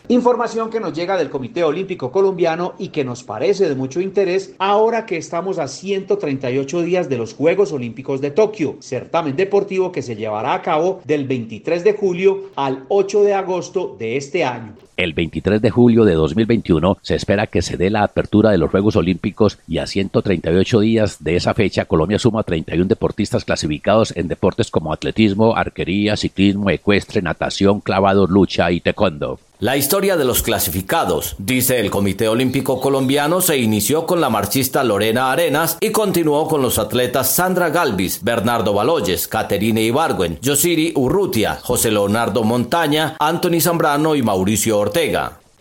Información 0.09 0.71
que 0.71 0.79
nos 0.79 0.93
llega 0.93 1.17
del 1.17 1.31
Comité 1.31 1.65
Olímpico 1.65 2.13
Colombiano 2.13 2.75
y 2.79 2.89
que 2.89 3.05
nos 3.05 3.25
parece 3.25 3.69
de 3.69 3.75
mucho 3.75 4.01
interés 4.01 4.55
ahora 4.59 5.05
que 5.05 5.17
estamos 5.17 5.59
a 5.59 5.67
138 5.67 6.83
días 6.83 7.09
de 7.09 7.17
los 7.19 7.35
Juegos 7.35 7.73
Olímpicos 7.73 8.21
de 8.21 8.31
Tokio, 8.31 8.77
certamen 8.79 9.35
deportivo 9.35 9.91
que 9.91 10.03
se 10.03 10.15
llevará 10.15 10.55
a 10.55 10.63
cabo 10.63 11.01
del 11.05 11.27
23 11.27 11.83
de 11.83 11.93
julio 11.95 12.51
al 12.55 12.85
8 12.89 13.25
de 13.25 13.35
agosto 13.35 13.97
de 13.99 14.17
este 14.17 14.45
año. 14.45 14.77
El 14.97 15.13
23 15.13 15.61
de 15.61 15.69
julio 15.69 16.07
de 16.07 16.15
2021 16.15 16.97
se 17.03 17.17
espera 17.17 17.49
que 17.49 17.61
se 17.61 17.77
dé 17.77 17.91
la 17.91 18.03
apertura 18.03 18.51
de 18.51 18.57
los 18.57 18.71
Juegos 18.71 18.97
Olímpicos 18.97 19.59
y 19.69 19.77
a 19.77 19.87
138 19.87 20.81
días 20.81 21.23
de 21.23 21.37
esa 21.37 21.53
fecha 21.53 21.85
Colombia 21.85 22.19
suma 22.19 22.45
31 22.45 22.87
deportistas 22.87 23.45
clasificados 23.45 24.17
en 24.17 24.27
deportes 24.27 24.71
como 24.71 24.95
atletismo, 24.95 25.55
arquería, 25.55 26.17
ciclismo, 26.17 26.71
ecuestre, 26.71 27.21
natación, 27.21 27.81
clavado, 27.81 28.27
lucha 28.27 28.71
y 28.71 28.81
taekwondo. 28.81 29.39
La 29.59 29.79
historia 29.79 30.19
de 30.19 30.27
los 30.27 30.43
clasificados, 30.43 31.35
dice 31.39 31.81
el 31.81 31.91
Comité 31.91 32.29
Olímpico 32.29 32.79
Colombiano, 32.79 33.41
se 33.41 33.57
inició 33.57 34.05
con 34.05 34.21
la 34.21 34.29
marchista 34.29 34.85
Lorena 34.85 35.33
Arenas 35.33 35.79
y 35.81 35.93
continuó 35.93 36.47
con 36.47 36.61
los 36.61 36.79
atletas 36.79 37.31
Sandra 37.31 37.71
Galvis, 37.71 38.23
Bernardo 38.23 38.75
Baloyes, 38.75 39.27
Caterine 39.27 39.81
Ibargüen, 39.81 40.39
Yosiri 40.43 40.93
Urrutia, 40.95 41.59
José 41.63 41.91
Leonardo 41.91 42.43
Montaña, 42.45 43.17
Anthony 43.19 43.63
Zambrano 43.63 44.15
y 44.15 44.21
Mauricio 44.21 44.77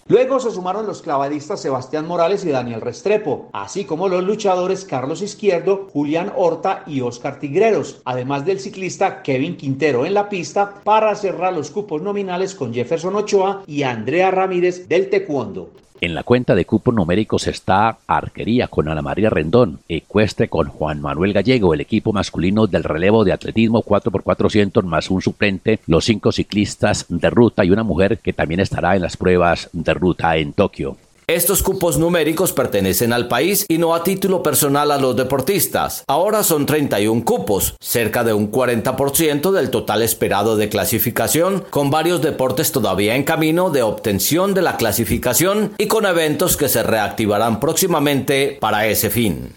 Luego 0.08 0.40
se 0.40 0.52
sumaron 0.52 0.86
los 0.86 1.02
clavadistas 1.02 1.60
Sebastián 1.60 2.06
Morales 2.06 2.46
y 2.46 2.50
Daniel 2.50 2.82
Restrepo, 2.82 3.50
así 3.54 3.86
como 3.86 4.08
los 4.08 4.24
luchadores 4.24 4.86
Carlos 4.86 5.24
Izquierdo, 5.24 5.88
Julián 5.92 6.32
Horta 6.36 6.84
y 6.86 7.02
Oscar 7.02 7.40
Tigreros, 7.40 8.02
además 8.06 8.46
del 8.46 8.60
ciclista 8.60 9.24
Kevin 9.24 9.58
Quintero 9.58 10.06
en 10.06 10.14
la 10.14 10.30
pista 10.30 10.76
para 10.84 11.16
cerrar 11.16 11.54
los 11.54 11.72
cupos 11.72 12.04
nominales 12.04 12.54
con 12.54 12.72
Jefferson 12.72 13.16
Ochoa 13.16 13.64
y 13.66 13.82
Andrea 13.82 14.30
Ramírez 14.30 14.88
del 14.88 15.10
Taekwondo. 15.10 15.72
En 16.02 16.14
la 16.14 16.24
cuenta 16.24 16.56
de 16.56 16.66
cupos 16.66 16.94
numéricos 16.94 17.48
está 17.48 18.00
Arquería 18.06 18.68
con 18.68 18.90
Ana 18.90 19.02
María 19.02 19.30
Rendón, 19.30 19.80
Ecuestre 19.88 20.50
con 20.50 20.68
Juan 20.68 21.02
Manuel 21.02 21.32
Gallego, 21.32 21.74
el 21.74 21.80
equipo 21.80 22.12
masculino 22.12 22.68
del 22.68 22.84
relevo 22.84 23.24
de 23.24 23.32
atletismo 23.32 23.82
4x400 23.82 24.84
más 24.84 25.10
un 25.10 25.22
suplente, 25.22 25.80
los 25.88 26.04
cinco 26.04 26.34
ciclistas 26.34 27.06
de 27.08 27.30
ruta 27.30 27.64
y 27.64 27.72
una 27.72 27.84
mujer 27.84 28.20
que 28.20 28.34
también 28.34 28.60
estará 28.60 28.96
en 28.96 29.04
las 29.04 29.16
pruebas 29.16 29.70
de 29.72 29.94
ruta 29.94 30.36
en 30.36 30.52
Tokio. 30.52 30.98
Estos 31.28 31.64
cupos 31.64 31.98
numéricos 31.98 32.54
pertenecen 32.54 33.12
al 33.12 33.28
país 33.28 33.66
y 33.68 33.80
no 33.80 33.96
a 33.96 34.04
título 34.04 34.44
personal 34.44 34.92
a 34.92 35.00
los 35.00 35.16
deportistas. 35.16 36.04
Ahora 36.08 36.44
son 36.44 36.68
31 36.68 37.26
cupos, 37.26 37.78
cerca 37.80 38.24
de 38.24 38.34
un 38.34 38.52
40% 38.52 39.50
del 39.50 39.72
total 39.72 40.04
esperado 40.04 40.56
de 40.56 40.70
clasificación, 40.70 41.66
con 41.72 41.90
varios 41.90 42.22
deportes 42.22 42.72
todavía 42.72 43.16
en 43.16 43.24
camino 43.24 43.72
de 43.72 43.82
obtención 43.82 44.54
de 44.54 44.62
la 44.62 44.78
clasificación 44.78 45.74
y 45.80 45.88
con 45.88 46.06
eventos 46.06 46.58
que 46.58 46.70
se 46.70 46.84
reactivarán 46.84 47.60
próximamente 47.60 48.60
para 48.62 48.86
ese 48.86 49.10
fin. 49.10 49.56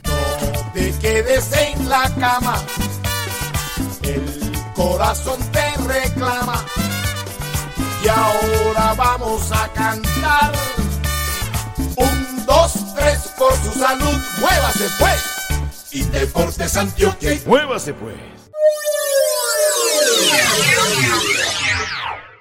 Te 0.73 0.91
quedes 1.03 1.51
en 1.53 1.87
la 1.87 2.11
cama, 2.19 2.65
el 4.05 4.23
corazón 4.75 5.39
te 5.53 5.83
reclama 5.87 6.65
y 8.03 8.09
ahora 8.09 8.95
vamos 8.97 9.53
a 9.53 9.69
cantar. 9.75 10.53
Por 13.39 13.55
su 13.63 13.79
salud, 13.79 14.19
muévase 14.41 14.89
pues. 14.99 15.23
Y 15.93 16.03
Deportes 16.03 16.77
Antioquia. 16.77 17.39
Muévase 17.47 17.95
pues. 17.95 18.17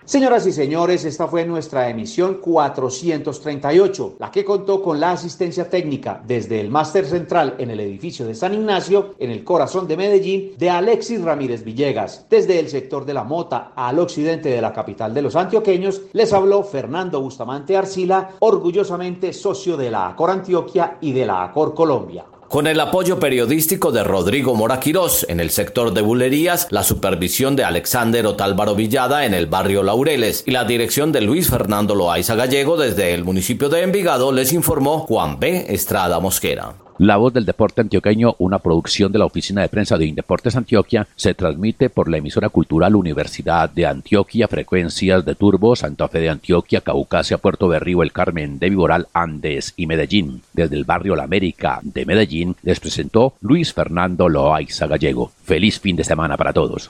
Señoras 0.07 0.47
y 0.47 0.53
señores, 0.53 1.03
esta 1.03 1.27
fue 1.27 1.43
nuestra 1.43 1.89
emisión 1.89 2.35
438, 2.35 4.15
la 4.19 4.31
que 4.31 4.45
contó 4.45 4.81
con 4.81 5.01
la 5.01 5.11
asistencia 5.11 5.69
técnica 5.69 6.23
desde 6.25 6.61
el 6.61 6.69
Máster 6.69 7.05
Central 7.05 7.55
en 7.57 7.71
el 7.71 7.81
edificio 7.81 8.25
de 8.25 8.33
San 8.33 8.53
Ignacio, 8.53 9.15
en 9.19 9.31
el 9.31 9.43
corazón 9.43 9.85
de 9.85 9.97
Medellín, 9.97 10.53
de 10.57 10.69
Alexis 10.69 11.21
Ramírez 11.21 11.65
Villegas. 11.65 12.25
Desde 12.29 12.57
el 12.57 12.69
sector 12.69 13.03
de 13.03 13.15
la 13.15 13.25
Mota 13.25 13.73
al 13.75 13.99
occidente 13.99 14.47
de 14.47 14.61
la 14.61 14.71
capital 14.71 15.13
de 15.13 15.23
los 15.23 15.35
antioqueños, 15.35 16.03
les 16.13 16.31
habló 16.31 16.63
Fernando 16.63 17.19
Bustamante 17.19 17.75
Arcila, 17.75 18.29
orgullosamente 18.39 19.33
socio 19.33 19.75
de 19.75 19.91
la 19.91 20.07
Acor 20.07 20.29
Antioquia 20.31 20.99
y 21.01 21.11
de 21.11 21.25
la 21.25 21.43
Acor 21.43 21.75
Colombia. 21.75 22.23
Con 22.49 22.65
el 22.65 22.79
apoyo 22.79 23.19
periodístico 23.19 23.91
de 23.91 24.05
Rodrigo 24.05 24.55
Mora 24.55 24.79
Quirós 24.79 25.25
en 25.27 25.41
el 25.41 25.49
sector 25.49 25.93
de 25.93 26.01
bulerías, 26.01 26.67
la 26.69 26.81
supervisión 26.81 27.57
de 27.57 27.65
Alexander 27.65 28.25
Otálvaro 28.25 28.73
Villada 28.73 29.25
en 29.25 29.33
el 29.33 29.47
barrio 29.47 29.83
Laureles 29.83 30.43
y 30.45 30.51
la 30.51 30.63
dirección 30.63 31.11
de 31.11 31.19
Luis 31.19 31.49
Fernando 31.49 31.93
Loaiza 31.93 32.35
Gallego 32.35 32.77
desde 32.77 33.13
el 33.13 33.25
municipio 33.25 33.67
de 33.67 33.81
Envigado, 33.81 34.31
les 34.31 34.53
informó 34.53 34.99
Juan 34.99 35.41
B. 35.41 35.65
Estrada 35.67 36.21
Mosquera. 36.21 36.86
La 36.99 37.17
voz 37.17 37.31
del 37.31 37.45
deporte 37.45 37.81
antioqueño, 37.81 38.35
una 38.39 38.57
producción 38.57 39.11
de 39.11 39.19
la 39.19 39.25
oficina 39.25 39.61
de 39.61 39.69
prensa 39.69 39.99
de 39.99 40.07
Indeportes 40.07 40.55
Antioquia, 40.55 41.07
se 41.15 41.35
transmite 41.35 41.91
por 41.91 42.09
la 42.09 42.17
emisora 42.17 42.49
cultural 42.49 42.95
Universidad 42.95 43.69
de 43.69 43.85
Antioquia, 43.85 44.47
frecuencias 44.47 45.23
de 45.23 45.35
Turbo, 45.35 45.75
Santa 45.75 46.07
Fe 46.07 46.21
de 46.21 46.29
Antioquia, 46.29 46.81
Caucasia, 46.81 47.37
Puerto 47.37 47.67
Berrío, 47.67 48.01
El 48.01 48.11
Carmen, 48.11 48.57
de 48.57 48.69
Viboral, 48.69 49.07
Andes 49.13 49.75
y 49.77 49.85
Medellín. 49.85 50.41
Desde 50.53 50.75
el 50.75 50.85
barrio 50.85 51.15
La 51.15 51.25
América 51.25 51.81
de 51.83 52.03
Medellín 52.05 52.55
les 52.63 52.79
presentó 52.79 53.35
Luis 53.41 53.73
Fernando 53.73 54.27
Loaiza 54.27 54.87
Gallego. 54.87 55.31
Feliz 55.43 55.79
fin 55.79 55.95
de 55.95 56.03
semana 56.03 56.35
para 56.35 56.51
todos. 56.51 56.89